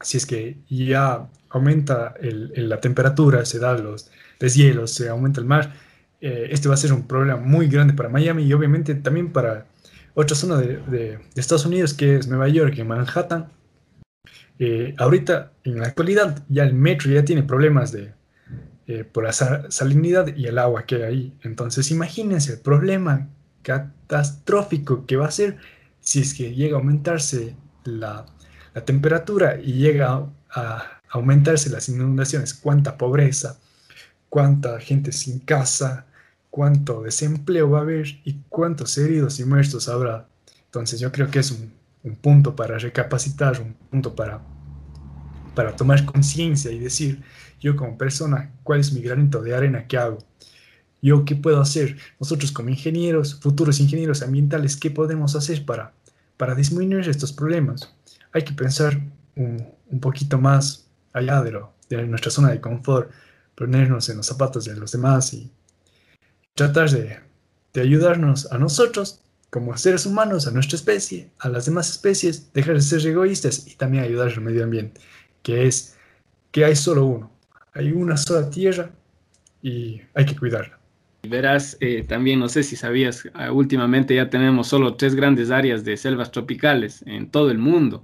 si 0.00 0.16
es 0.16 0.26
que 0.26 0.58
ya 0.68 1.28
aumenta 1.50 2.14
la 2.20 2.80
temperatura, 2.80 3.44
se 3.44 3.58
da 3.58 3.76
los 3.78 4.10
deshielos, 4.40 4.90
se 4.92 5.08
aumenta 5.08 5.40
el 5.40 5.46
mar, 5.46 5.72
este 6.20 6.68
va 6.68 6.74
a 6.74 6.78
ser 6.78 6.92
un 6.92 7.06
problema 7.06 7.36
muy 7.36 7.68
grande 7.68 7.94
para 7.94 8.08
Miami 8.08 8.44
y 8.44 8.52
obviamente 8.52 8.94
también 8.94 9.32
para 9.32 9.66
otra 10.16 10.34
zona 10.34 10.56
de, 10.56 11.18
Estados 11.34 11.66
Unidos 11.66 11.92
que 11.92 12.16
es 12.16 12.26
Nueva 12.26 12.48
York, 12.48 12.74
en 12.78 12.88
Manhattan. 12.88 13.52
Eh, 14.58 14.94
ahorita, 14.98 15.52
en 15.62 15.78
la 15.78 15.88
actualidad, 15.88 16.42
ya 16.48 16.64
el 16.64 16.72
metro 16.72 17.12
ya 17.12 17.22
tiene 17.22 17.42
problemas 17.42 17.92
de, 17.92 18.14
eh, 18.86 19.04
por 19.04 19.24
la 19.24 19.32
salinidad 19.32 20.34
y 20.34 20.46
el 20.46 20.58
agua 20.58 20.86
que 20.86 20.96
hay 20.96 21.02
ahí. 21.02 21.38
Entonces, 21.42 21.90
imagínense 21.90 22.54
el 22.54 22.60
problema 22.60 23.28
catastrófico 23.62 25.04
que 25.04 25.16
va 25.16 25.26
a 25.26 25.30
ser 25.30 25.58
si 26.00 26.20
es 26.20 26.32
que 26.32 26.54
llega 26.54 26.76
a 26.76 26.78
aumentarse 26.78 27.54
la, 27.84 28.24
la 28.72 28.84
temperatura 28.84 29.60
y 29.60 29.74
llega 29.74 30.26
a, 30.50 31.00
aumentarse 31.10 31.68
las 31.68 31.90
inundaciones. 31.90 32.54
Cuánta 32.54 32.96
pobreza, 32.96 33.58
cuánta 34.30 34.80
gente 34.80 35.12
sin 35.12 35.40
casa, 35.40 36.06
cuánto 36.56 37.02
desempleo 37.02 37.68
va 37.68 37.80
a 37.80 37.82
haber 37.82 38.06
y 38.24 38.40
cuántos 38.48 38.96
heridos 38.96 39.38
y 39.40 39.44
muertos 39.44 39.90
habrá. 39.90 40.26
Entonces 40.64 40.98
yo 40.98 41.12
creo 41.12 41.30
que 41.30 41.40
es 41.40 41.50
un, 41.50 41.70
punto 42.22 42.56
para 42.56 42.78
recapacitar, 42.78 43.60
un 43.60 43.74
punto 43.74 44.14
para, 44.14 44.40
para 45.54 45.76
tomar 45.76 46.06
conciencia 46.06 46.70
y 46.70 46.78
decir, 46.78 47.22
yo 47.60 47.76
como 47.76 47.98
persona, 47.98 48.54
¿cuál 48.62 48.80
es 48.80 48.90
mi 48.94 49.02
granito 49.02 49.42
de 49.42 49.54
arena 49.54 49.86
que 49.86 49.98
hago? 49.98 50.16
¿Yo 51.02 51.26
qué 51.26 51.36
puedo 51.36 51.60
hacer? 51.60 51.98
Nosotros 52.18 52.52
como 52.52 52.70
ingenieros, 52.70 53.34
futuros 53.34 53.78
ingenieros 53.78 54.22
ambientales, 54.22 54.78
¿qué 54.78 54.90
podemos 54.90 55.36
hacer 55.36 55.66
para, 55.66 55.92
para 56.38 56.54
disminuir 56.54 57.06
estos 57.06 57.34
problemas? 57.34 57.94
Hay 58.32 58.44
que 58.44 58.54
pensar 58.54 58.98
un, 59.34 59.62
un 59.90 60.00
poquito 60.00 60.38
más 60.38 60.86
allá 61.12 61.42
de, 61.42 61.50
lo, 61.50 61.74
de 61.90 62.06
nuestra 62.06 62.30
zona 62.30 62.48
de 62.48 62.62
confort, 62.62 63.10
ponernos 63.54 64.08
en 64.08 64.16
los 64.16 64.24
zapatos 64.24 64.64
de 64.64 64.74
los 64.74 64.92
demás 64.92 65.34
y 65.34 65.50
tratar 66.56 66.90
de, 66.90 67.18
ayudarnos 67.80 68.50
a 68.50 68.58
nosotros 68.58 69.20
como 69.50 69.76
seres 69.76 70.06
humanos, 70.06 70.46
a 70.46 70.50
nuestra 70.50 70.76
especie, 70.76 71.30
a 71.38 71.50
las 71.50 71.66
demás 71.66 71.90
especies, 71.90 72.52
dejar 72.54 72.74
de 72.74 72.80
ser 72.80 73.06
egoístas 73.06 73.68
y 73.68 73.76
también 73.76 74.02
ayudar 74.02 74.28
al 74.28 74.40
medio 74.40 74.64
ambiente, 74.64 75.00
que 75.42 75.66
es 75.66 75.96
que 76.50 76.64
hay 76.64 76.74
solo 76.74 77.04
uno, 77.04 77.30
hay 77.74 77.92
una 77.92 78.16
sola 78.16 78.48
tierra 78.48 78.90
y 79.62 80.00
hay 80.14 80.24
que 80.24 80.34
cuidarla. 80.34 80.78
Verás, 81.28 81.76
eh, 81.80 82.02
también 82.02 82.40
no 82.40 82.48
sé 82.48 82.62
si 82.62 82.76
sabías, 82.76 83.28
ah, 83.34 83.52
últimamente 83.52 84.14
ya 84.14 84.30
tenemos 84.30 84.68
solo 84.68 84.94
tres 84.94 85.14
grandes 85.14 85.50
áreas 85.50 85.84
de 85.84 85.96
selvas 85.98 86.30
tropicales 86.30 87.02
en 87.06 87.30
todo 87.30 87.50
el 87.50 87.58
mundo. 87.58 88.02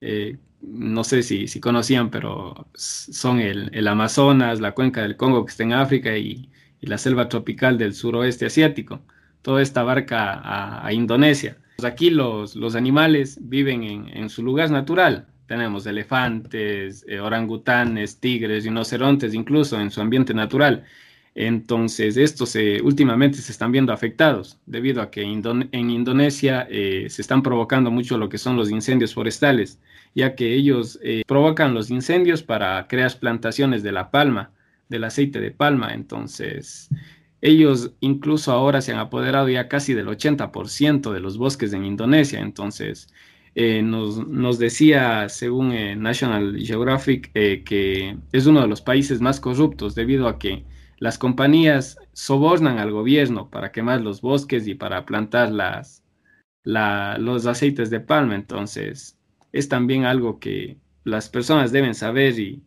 Eh, 0.00 0.38
no 0.62 1.04
sé 1.04 1.22
si, 1.22 1.48
si, 1.48 1.60
conocían, 1.60 2.10
pero 2.10 2.66
son 2.74 3.40
el, 3.40 3.86
Amazonas, 3.86 4.60
la 4.60 4.72
cuenca 4.72 5.02
del 5.02 5.16
Congo 5.16 5.44
que 5.44 5.50
está 5.50 5.64
en 5.64 5.72
África 5.74 6.16
y, 6.16 6.48
la 6.86 6.98
selva 6.98 7.28
tropical 7.28 7.78
del 7.78 7.94
suroeste 7.94 8.46
asiático. 8.46 9.00
Todo 9.42 9.58
esta 9.58 9.80
abarca 9.80 10.40
a, 10.84 10.92
Indonesia. 10.92 11.56
Pues 11.76 11.90
aquí 11.90 12.10
los, 12.10 12.54
los 12.54 12.74
animales 12.74 13.38
viven 13.40 13.82
en, 13.82 14.28
su 14.28 14.42
lugar 14.42 14.70
natural. 14.70 15.26
Tenemos 15.46 15.86
elefantes, 15.86 17.04
eh, 17.08 17.20
orangutanes, 17.20 18.20
tigres, 18.20 18.64
rinocerontes, 18.64 19.34
incluso 19.34 19.80
en 19.80 19.90
su 19.90 20.00
ambiente 20.00 20.32
natural. 20.34 20.84
Entonces, 21.34 22.18
estos 22.18 22.56
últimamente 22.82 23.38
se 23.38 23.52
están 23.52 23.72
viendo 23.72 23.92
afectados 23.92 24.58
debido 24.66 25.00
a 25.00 25.10
que 25.10 25.22
en 25.22 25.90
Indonesia 25.90 26.66
eh, 26.70 27.06
se 27.08 27.22
están 27.22 27.42
provocando 27.42 27.90
mucho 27.90 28.18
lo 28.18 28.28
que 28.28 28.36
son 28.36 28.56
los 28.56 28.70
incendios 28.70 29.14
forestales, 29.14 29.80
ya 30.14 30.34
que 30.34 30.52
ellos 30.54 30.98
eh, 31.02 31.22
provocan 31.26 31.72
los 31.72 31.90
incendios 31.90 32.42
para 32.42 32.86
crear 32.86 33.18
plantaciones 33.18 33.82
de 33.82 33.92
la 33.92 34.10
palma, 34.10 34.50
del 34.92 35.04
aceite 35.04 35.40
de 35.40 35.50
palma. 35.50 35.92
Entonces, 35.94 36.88
ellos 37.40 37.92
incluso 38.00 38.52
ahora 38.52 38.80
se 38.80 38.92
han 38.92 39.00
apoderado 39.00 39.48
ya 39.48 39.68
casi 39.68 39.94
del 39.94 40.06
80% 40.06 41.12
de 41.12 41.20
los 41.20 41.38
bosques 41.38 41.72
en 41.72 41.84
Indonesia. 41.84 42.40
Entonces, 42.40 43.08
eh, 43.56 43.82
nos, 43.82 44.58
decía, 44.58 45.28
según 45.28 45.74
National 46.00 46.56
Geographic, 46.58 47.32
que 47.32 48.16
es 48.32 48.46
uno 48.46 48.60
de 48.62 48.68
los 48.68 48.80
países 48.80 49.20
más 49.20 49.40
corruptos 49.40 49.94
debido 49.94 50.28
a 50.28 50.38
que 50.38 50.64
las 50.98 51.18
compañías 51.18 51.98
sobornan 52.12 52.78
al 52.78 52.92
gobierno 52.92 53.50
para 53.50 53.72
quemar 53.72 54.00
los 54.02 54.20
bosques 54.20 54.68
y 54.68 54.76
para 54.76 55.04
plantar 55.04 55.50
las, 55.50 56.04
los 56.64 57.46
aceites 57.46 57.90
de 57.90 57.98
palma. 57.98 58.36
Entonces, 58.36 59.18
es 59.50 59.68
también 59.68 60.04
algo 60.04 60.38
que 60.38 60.78
las 61.02 61.28
personas 61.28 61.72
deben 61.72 61.96
saber 61.96 62.38
y, 62.38 62.62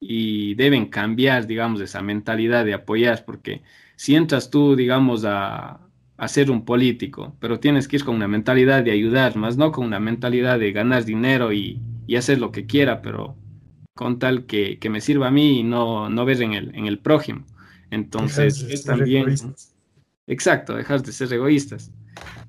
deben 0.00 0.86
cambiar, 0.86 1.46
digamos, 1.46 1.80
esa 1.80 2.02
mentalidad 2.02 2.64
de 2.64 2.74
apoyar, 2.74 3.24
porque 3.24 3.62
si 3.96 4.14
entras 4.14 4.50
tú, 4.50 4.76
digamos, 4.76 5.24
a, 5.26 5.80
ser 6.26 6.50
un 6.50 6.64
político, 6.64 7.36
pero 7.38 7.60
tienes 7.60 7.86
que 7.86 7.96
ir 7.96 8.04
con 8.04 8.14
una 8.14 8.28
mentalidad 8.28 8.82
de 8.82 8.92
ayudar, 8.92 9.36
más 9.36 9.58
no 9.58 9.72
con 9.72 9.84
una 9.84 10.00
mentalidad 10.00 10.58
de 10.58 10.72
ganar 10.72 11.04
dinero 11.04 11.52
y, 11.52 11.80
hacer 12.16 12.38
lo 12.38 12.52
que 12.52 12.66
quiera, 12.66 13.02
pero 13.02 13.36
con 13.94 14.18
tal 14.18 14.46
que, 14.46 14.78
me 14.90 15.00
sirva 15.00 15.28
a 15.28 15.30
mí 15.30 15.60
y 15.60 15.62
no, 15.62 16.08
no 16.08 16.24
ver 16.24 16.42
en 16.42 16.54
el, 16.54 16.74
en 16.74 16.86
el 16.86 16.98
prójimo. 16.98 17.44
Entonces, 17.90 18.62
es 18.62 18.84
también... 18.84 19.26
Exacto, 20.26 20.74
dejar 20.74 21.02
de 21.02 21.12
ser 21.12 21.32
egoístas. 21.32 21.92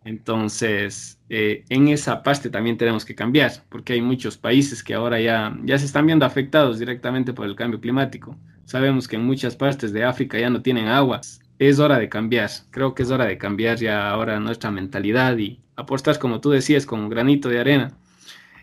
Entonces, 0.06 1.20
eh, 1.30 1.66
en 1.70 1.88
esa 1.88 2.22
parte 2.22 2.52
también 2.52 2.78
tenemos 2.78 3.04
que 3.04 3.16
cambiar, 3.16 3.52
porque 3.70 3.94
hay 3.94 4.02
muchos 4.02 4.38
países 4.38 4.84
que 4.84 4.94
ahora 4.94 5.20
ya, 5.20 5.58
ya 5.64 5.80
se 5.80 5.86
están 5.86 6.06
viendo 6.06 6.26
afectados 6.26 6.78
directamente 6.78 7.34
por 7.34 7.48
el 7.48 7.56
cambio 7.56 7.82
climático. 7.82 8.38
Sabemos 8.66 9.08
que 9.08 9.16
en 9.16 9.26
muchas 9.26 9.56
partes 9.56 9.92
de 9.94 10.04
África 10.04 10.40
ya 10.40 10.52
no 10.52 10.62
tienen 10.62 10.88
agua. 10.88 11.22
Es 11.58 11.80
hora 11.80 11.98
de 11.98 12.08
cambiar. 12.08 12.52
Creo 12.70 12.94
que 12.94 13.02
es 13.02 13.10
hora 13.10 13.26
de 13.26 13.40
cambiar 13.40 13.78
ya 13.80 14.10
ahora 14.10 14.40
nuestra 14.40 14.70
mentalidad 14.70 15.38
y 15.38 15.60
apostar, 15.76 16.20
como 16.20 16.40
tú 16.40 16.52
decías, 16.52 16.86
con 16.86 17.00
un 17.00 17.10
granito 17.10 17.50
de 17.50 17.60
arena. 17.60 17.98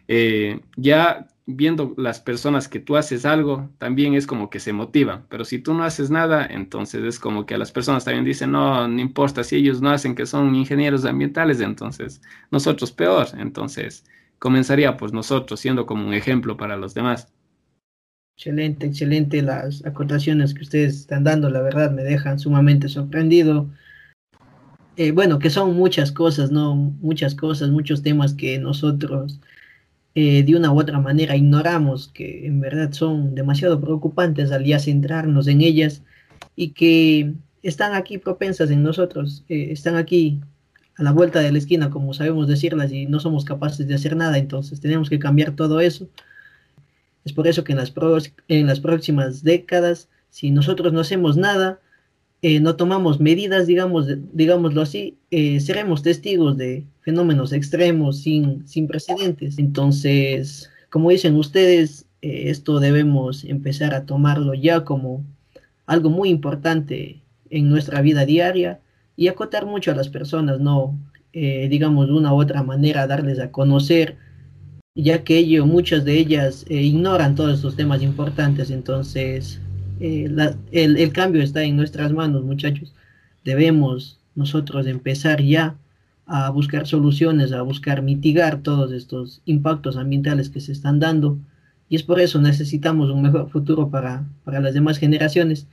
Eh, 0.07 0.61
ya 0.77 1.27
viendo 1.47 1.95
las 1.97 2.21
personas 2.21 2.69
que 2.69 2.81
tú 2.81 2.97
haces 2.97 3.25
algo, 3.25 3.71
también 3.79 4.15
es 4.15 4.27
como 4.27 4.51
que 4.51 4.61
se 4.61 4.73
motivan. 4.73 5.27
Pero 5.29 5.45
si 5.45 5.59
tú 5.59 5.75
no 5.75 5.85
haces 5.85 6.11
nada, 6.11 6.47
entonces 6.47 7.03
es 7.05 7.19
como 7.19 7.47
que 7.47 7.55
a 7.55 7.59
las 7.59 7.73
personas 7.73 8.05
también 8.05 8.25
dicen, 8.25 8.53
no, 8.53 8.87
no 8.87 9.01
importa 9.01 9.43
si 9.45 9.57
ellos 9.57 9.81
no 9.81 9.91
hacen 9.91 10.15
que 10.15 10.27
son 10.27 10.55
ingenieros 10.55 11.05
ambientales, 11.05 11.61
entonces 11.61 12.23
nosotros 12.51 12.93
peor. 12.93 13.29
Entonces 13.39 14.05
comenzaría 14.39 14.97
pues 14.97 15.13
nosotros 15.13 15.61
siendo 15.61 15.87
como 15.87 16.07
un 16.07 16.15
ejemplo 16.15 16.57
para 16.57 16.77
los 16.77 16.95
demás. 16.95 17.33
Excelente, 18.37 18.87
excelente 18.87 19.43
las 19.43 19.85
acotaciones 19.85 20.55
que 20.55 20.63
ustedes 20.63 20.97
están 20.97 21.23
dando, 21.23 21.51
la 21.51 21.61
verdad 21.61 21.93
me 21.93 22.03
dejan 22.03 22.39
sumamente 22.39 22.89
sorprendido. 22.89 23.69
Eh, 24.97 25.13
bueno, 25.13 25.39
que 25.39 25.51
son 25.51 25.75
muchas 25.75 26.13
cosas, 26.13 26.51
¿no? 26.51 26.75
Muchas 26.75 27.35
cosas, 27.35 27.71
muchos 27.71 28.03
temas 28.03 28.35
que 28.35 28.59
nosotros 28.59 29.41
eh, 30.15 30.43
de 30.43 30.57
una 30.57 30.73
u 30.73 30.79
otra 30.79 31.01
manera 31.01 31.37
ignoramos, 31.37 32.09
que 32.09 32.47
en 32.47 32.61
verdad 32.61 32.93
son 32.93 33.35
demasiado 33.35 33.81
preocupantes 33.81 34.53
al 34.53 34.65
ya 34.65 34.79
centrarnos 34.79 35.49
en 35.49 35.63
ellas 35.63 36.03
y 36.55 36.71
que 36.71 37.33
están 37.63 37.95
aquí 37.95 38.19
propensas 38.19 38.71
en 38.71 38.83
nosotros, 38.83 39.45
eh, 39.49 39.69
están 39.71 39.97
aquí 39.97 40.41
a 40.97 41.03
la 41.03 41.13
vuelta 41.13 41.41
de 41.41 41.51
la 41.51 41.59
esquina, 41.59 41.91
como 41.91 42.13
sabemos 42.13 42.47
decirlas, 42.47 42.93
y 42.93 43.07
no 43.07 43.21
somos 43.21 43.45
capaces 43.45 43.87
de 43.89 43.95
hacer 43.95 44.15
nada, 44.15 44.37
entonces 44.39 44.81
tenemos 44.81 45.09
que 45.09 45.19
cambiar 45.19 45.57
todo 45.57 45.81
eso. 45.81 46.09
Es 47.25 47.33
por 47.33 47.47
eso 47.47 47.65
que 47.65 47.73
en 47.73 47.79
las, 47.79 47.93
en 48.49 48.67
las 48.67 48.81
próximas 48.81 49.43
décadas, 49.43 50.09
si 50.29 50.51
nosotros 50.51 50.93
no 50.93 51.01
hacemos 51.01 51.37
nada, 51.37 51.81
eh, 52.45 52.59
no 52.59 52.75
tomamos 52.75 53.21
medidas, 53.21 53.69
digamos, 53.69 54.09
digámoslo 54.33 54.83
así, 54.83 55.17
eh, 55.31 55.61
seremos 55.61 56.03
testigos 56.03 56.57
de 56.57 56.85
fenómenos 57.03 57.53
extremos 57.53 58.21
sin, 58.21 58.67
sin 58.67 58.89
precedentes. 58.89 59.61
Entonces, 59.61 60.69
como 60.91 61.11
dicen 61.11 61.37
ustedes, 61.37 62.07
eh, 62.21 62.51
esto 62.51 62.81
debemos 62.81 63.45
empezar 63.45 63.95
a 63.95 64.07
tomarlo 64.07 64.55
ya 64.55 64.85
como 64.85 65.25
algo 65.87 66.11
muy 66.11 66.31
importante 66.31 67.23
en 67.49 67.69
nuestra 67.71 68.01
vida 68.03 68.27
diaria 68.27 68.81
y 69.17 69.29
acotar 69.29 69.65
mucho 69.65 69.93
a 69.93 69.95
las 69.95 70.09
personas, 70.09 70.59
no, 70.59 70.99
digamos, 71.33 72.09
de 72.09 72.13
una 72.13 72.35
u 72.35 72.41
otra 72.41 72.63
manera, 72.63 73.07
darles 73.07 73.39
a 73.39 73.53
conocer, 73.53 74.17
ya 74.95 75.23
que 75.23 75.39
ello, 75.39 75.67
muchas 75.67 76.05
de 76.05 76.19
ellas 76.19 76.65
ignoran 76.69 77.35
todos 77.35 77.57
estos 77.57 77.77
temas 77.77 78.03
importantes, 78.03 78.71
entonces 78.71 79.61
eh, 80.05 80.57
el, 80.73 81.13
cambio 81.13 81.43
está 81.43 81.63
en 81.63 81.77
nuestras 81.77 82.13
manos, 82.13 82.43
muchachos. 82.43 82.93
Debemos 83.45 84.19
nosotros 84.35 84.89
empezar 84.89 85.41
ya 85.41 85.77
a 86.27 86.51
buscar 86.51 86.89
soluciones, 86.89 87.53
a 87.53 87.63
buscar 87.63 88.03
mitigar 88.03 88.63
todos 88.63 88.91
estos 88.91 89.43
impactos 89.45 89.97
ambientales 89.97 90.51
que 90.51 90.61
se 90.61 90.73
están 90.73 90.99
dando. 90.99 91.39
Y 91.89 91.95
es 91.95 92.03
por 92.03 92.19
eso 92.19 92.41
necesitamos 92.41 93.11
un 93.11 93.23
mejor 93.23 93.49
futuro 93.51 93.91
para, 93.91 94.25
las 94.45 94.75
demás 94.75 94.99
generaciones. 94.99 95.69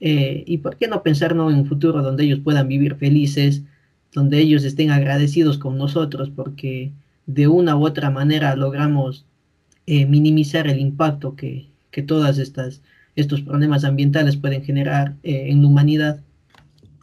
Eh, 0.00 0.42
y 0.46 0.58
por 0.58 0.76
qué 0.76 0.88
no 0.88 1.02
pensar 1.02 1.32
en 1.32 1.40
un 1.40 1.66
futuro 1.66 2.02
donde 2.02 2.24
ellos 2.24 2.40
puedan 2.40 2.68
vivir 2.68 2.94
felices, 2.94 3.62
donde 4.14 4.38
ellos 4.38 4.64
estén 4.64 4.90
agradecidos 4.90 5.58
con 5.58 5.76
nosotros, 5.76 6.30
porque 6.34 6.92
de 7.26 7.48
una 7.48 7.76
u 7.76 7.84
otra 7.84 8.08
manera 8.08 8.56
logramos 8.56 9.26
eh, 9.84 10.06
minimizar 10.06 10.66
el 10.66 10.78
impacto 10.78 11.36
que, 11.36 11.68
que 11.90 12.02
todas 12.02 12.38
estas 12.38 12.80
estos 13.16 13.40
problemas 13.40 13.84
ambientales 13.84 14.36
pueden 14.36 14.62
generar 14.62 15.16
eh, 15.22 15.46
en 15.48 15.62
la 15.62 15.68
humanidad. 15.68 16.20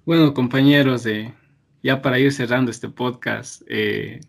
Bueno, 0.06 0.34
compañeros, 0.34 1.06
eh, 1.06 1.34
ya 1.82 2.02
para 2.02 2.20
ir 2.20 2.32
cerrando 2.32 2.72
este 2.72 2.88
podcast, 2.88 3.64
eh, 3.68 4.22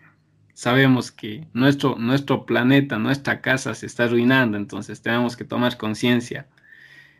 sabemos 0.54 1.12
que 1.12 1.46
nuestro, 1.52 1.96
nuestro 1.96 2.46
planeta, 2.46 2.98
nuestra 2.98 3.40
casa 3.40 3.74
se 3.74 3.86
está 3.86 4.04
arruinando, 4.04 4.56
entonces 4.56 5.02
tenemos 5.02 5.36
que 5.36 5.44
tomar 5.44 5.76
conciencia. 5.76 6.46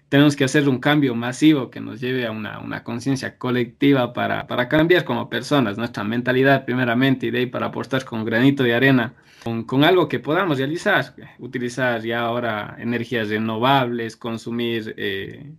Tenemos 0.08 0.36
que 0.36 0.44
hacer 0.44 0.68
un 0.68 0.78
cambio 0.78 1.14
masivo 1.14 1.70
que 1.70 1.80
nos 1.80 2.00
lleve 2.00 2.26
a 2.26 2.30
una, 2.30 2.60
una 2.60 2.84
conciencia 2.84 3.36
colectiva 3.38 4.12
para, 4.12 4.46
para 4.46 4.68
cambiar 4.68 5.04
como 5.04 5.28
personas, 5.28 5.76
nuestra 5.76 6.04
mentalidad 6.04 6.64
primeramente 6.64 7.26
y 7.26 7.30
de 7.30 7.38
ahí 7.38 7.46
para 7.46 7.66
aportar 7.66 8.04
con 8.04 8.24
granito 8.24 8.62
de 8.62 8.74
arena 8.74 9.14
con, 9.66 9.84
algo 9.84 10.08
que 10.08 10.20
podamos 10.20 10.58
realizar, 10.58 11.14
utilizar 11.38 12.02
ya 12.02 12.20
ahora 12.20 12.76
energías 12.78 13.28
renovables, 13.28 14.16
consumir, 14.16 14.94
eh, 14.96 15.54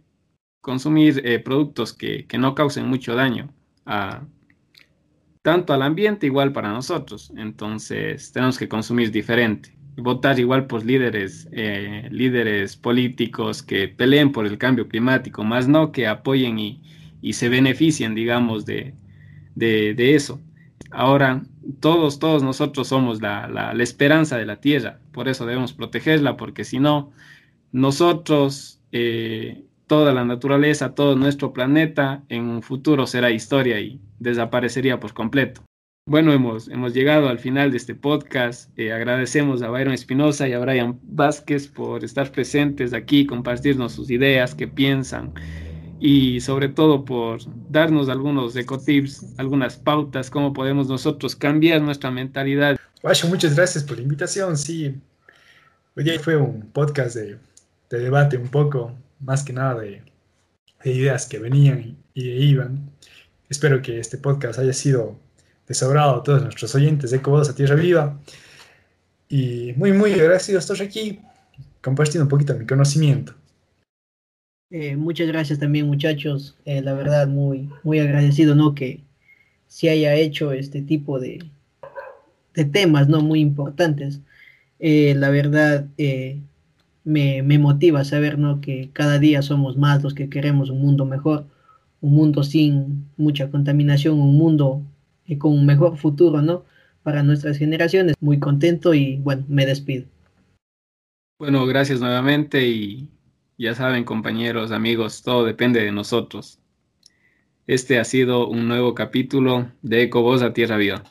consumir 0.60 1.22
eh, 1.24 1.40
productos 1.40 1.94
que, 1.94 2.26
no 2.38 2.56
causen 2.56 2.88
mucho 2.88 3.14
daño 3.14 3.54
a, 3.86 4.26
tanto 5.44 5.74
al 5.74 5.84
ambiente 5.84 6.26
igual 6.26 6.52
para 6.52 6.70
nosotros. 6.70 7.32
Entonces 7.38 8.32
tenemos 8.32 8.58
que 8.58 8.68
consumir 8.68 9.12
diferente. 9.12 9.76
Votar 9.98 10.40
igual 10.40 10.68
por 10.68 10.86
líderes, 10.86 11.48
eh, 11.52 12.08
líderes 12.12 12.76
políticos 12.76 13.64
que 13.64 13.88
peleen 13.88 14.32
por 14.32 14.46
el 14.46 14.58
cambio 14.58 14.88
climático, 14.88 15.44
más 15.44 15.68
no 15.68 15.92
que 15.92 16.08
apoyen 16.08 16.60
y, 16.60 16.82
se 17.34 17.50
beneficien, 17.50 18.14
digamos, 18.14 18.66
de, 18.66 18.94
de 19.56 20.16
eso. 20.16 20.40
Ahora, 20.92 21.44
todos, 21.80 22.20
todos 22.20 22.44
nosotros 22.44 22.88
somos 22.88 23.22
la, 23.22 23.74
esperanza 23.80 24.38
de 24.38 24.46
la 24.46 24.62
tierra, 24.62 25.00
por 25.12 25.28
eso 25.28 25.46
debemos 25.46 25.74
protegerla, 25.74 26.38
porque 26.38 26.64
si 26.64 26.80
no, 26.80 27.12
nosotros, 27.72 28.80
eh, 28.92 29.66
toda 29.88 30.14
la 30.14 30.26
naturaleza, 30.26 30.96
todo 30.96 31.16
nuestro 31.16 31.54
planeta, 31.54 32.24
en 32.30 32.44
un 32.46 32.62
futuro 32.62 33.08
será 33.08 33.32
historia 33.32 33.80
y 33.80 34.00
desaparecería 34.20 35.00
por 35.00 35.14
completo. 35.14 35.62
Bueno, 36.08 36.32
hemos, 36.34 36.68
hemos 36.68 36.94
llegado 36.94 37.30
al 37.30 37.40
final 37.40 37.72
de 37.72 37.78
este 37.78 37.96
podcast. 37.96 38.70
Eh, 38.78 38.94
agradecemos 38.94 39.64
a 39.64 39.70
Byron 39.70 39.94
Espinosa 39.94 40.48
y 40.48 40.54
a 40.54 40.60
Brian 40.60 41.00
Vázquez 41.02 41.68
por 41.68 42.04
estar 42.04 42.32
presentes 42.32 42.94
aquí, 42.94 43.26
compartirnos 43.26 43.94
sus 43.94 44.12
ideas, 44.12 44.54
qué 44.54 44.68
piensan 44.68 45.34
y 46.00 46.40
sobre 46.42 46.70
todo 46.70 47.06
por 47.06 47.40
darnos 47.72 48.10
algunos 48.10 48.56
ecotips, 48.56 49.34
algunas 49.38 49.78
pautas, 49.78 50.30
cómo 50.30 50.54
podemos 50.54 50.88
nosotros 50.88 51.36
cambiar 51.36 51.82
nuestra 51.82 52.12
mentalidad. 52.12 52.78
Guacho, 53.02 53.28
muchas 53.28 53.56
gracias 53.56 53.84
por 53.84 53.98
la 53.98 54.04
invitación. 54.04 54.58
Sí, 54.58 54.96
hoy 55.96 56.18
fue 56.20 56.36
un 56.38 56.70
podcast 56.72 57.16
de, 57.16 57.38
de 57.90 58.00
debate 58.00 58.38
un 58.38 58.50
poco, 58.50 58.96
más 59.20 59.44
que 59.44 59.54
nada 59.54 59.82
de 59.82 60.04
ideas 60.84 61.26
que 61.26 61.40
venían 61.40 61.98
y, 62.14 62.22
iban. 62.24 62.92
Espero 63.50 63.82
que 63.82 64.00
este 64.00 64.18
podcast 64.18 64.60
haya 64.60 64.74
sido 64.74 65.20
desagrado 65.68 66.18
a 66.18 66.24
todos 66.24 66.44
nuestros 66.44 66.74
oyentes 66.76 67.12
de 67.12 67.18
Ecobodos 67.18 67.50
a 67.50 67.56
Tierra 67.56 67.76
Viva. 67.76 68.20
Y 69.28 69.74
muy, 69.76 69.92
muy 69.92 70.14
agradecido 70.14 70.60
estar 70.60 70.82
aquí 70.82 71.20
compartiendo 71.82 72.24
un 72.26 72.30
poquito 72.30 72.56
mi 72.56 72.66
conocimiento. 72.66 73.34
Eh, 74.72 74.96
muchas 74.96 75.28
gracias 75.28 75.60
también 75.60 75.86
muchachos, 75.86 76.58
eh, 76.66 76.82
la 76.82 76.94
verdad 76.94 77.28
muy, 77.28 77.70
muy 77.84 78.00
agradecido, 78.00 78.56
¿no? 78.56 78.74
Que 78.74 79.02
se 79.68 79.90
haya 79.90 80.16
hecho 80.16 80.52
este 80.52 80.82
tipo 80.82 81.20
de, 81.20 81.44
de 82.56 82.66
temas, 82.66 83.08
¿no? 83.08 83.22
Muy 83.22 83.40
importantes. 83.40 84.22
Eh, 84.80 85.14
la 85.16 85.30
verdad 85.30 85.88
me, 87.04 87.44
me, 87.44 87.60
motiva 87.60 88.04
saber, 88.04 88.40
¿no? 88.40 88.62
Que 88.62 88.90
cada 88.92 89.20
día 89.20 89.42
somos 89.42 89.78
más 89.78 90.04
los 90.04 90.14
que 90.16 90.30
queremos 90.30 90.70
un 90.70 90.82
mundo 90.82 91.06
mejor, 91.06 91.46
un 92.02 92.14
mundo 92.14 92.44
sin 92.44 93.08
mucha 93.18 93.50
contaminación, 93.52 94.20
un 94.20 94.38
mundo 94.38 94.82
con 95.38 95.54
un 95.54 95.66
mejor 95.66 95.98
futuro, 95.98 96.42
¿no? 96.42 96.66
Para 97.04 97.24
nuestras 97.24 97.58
generaciones. 97.58 98.16
Muy 98.20 98.40
contento 98.40 98.94
y 98.94 99.18
bueno, 99.18 99.46
me 99.48 99.66
despido. 99.66 100.06
Bueno, 101.38 101.66
gracias 101.66 102.00
nuevamente 102.00 102.68
y 102.68 103.10
ya 103.58 103.76
saben, 103.76 104.04
compañeros, 104.04 104.72
amigos, 104.72 105.22
todo 105.22 105.46
depende 105.46 105.82
de 105.84 105.92
nosotros. 105.92 106.60
Este 107.68 108.00
ha 108.00 108.04
sido 108.04 108.48
un 108.48 108.68
nuevo 108.68 108.94
capítulo 108.94 109.72
de 109.82 110.04
Ecovoz 110.04 110.42
a 110.44 110.54
Tierra 110.54 110.78
Viva. 110.78 111.04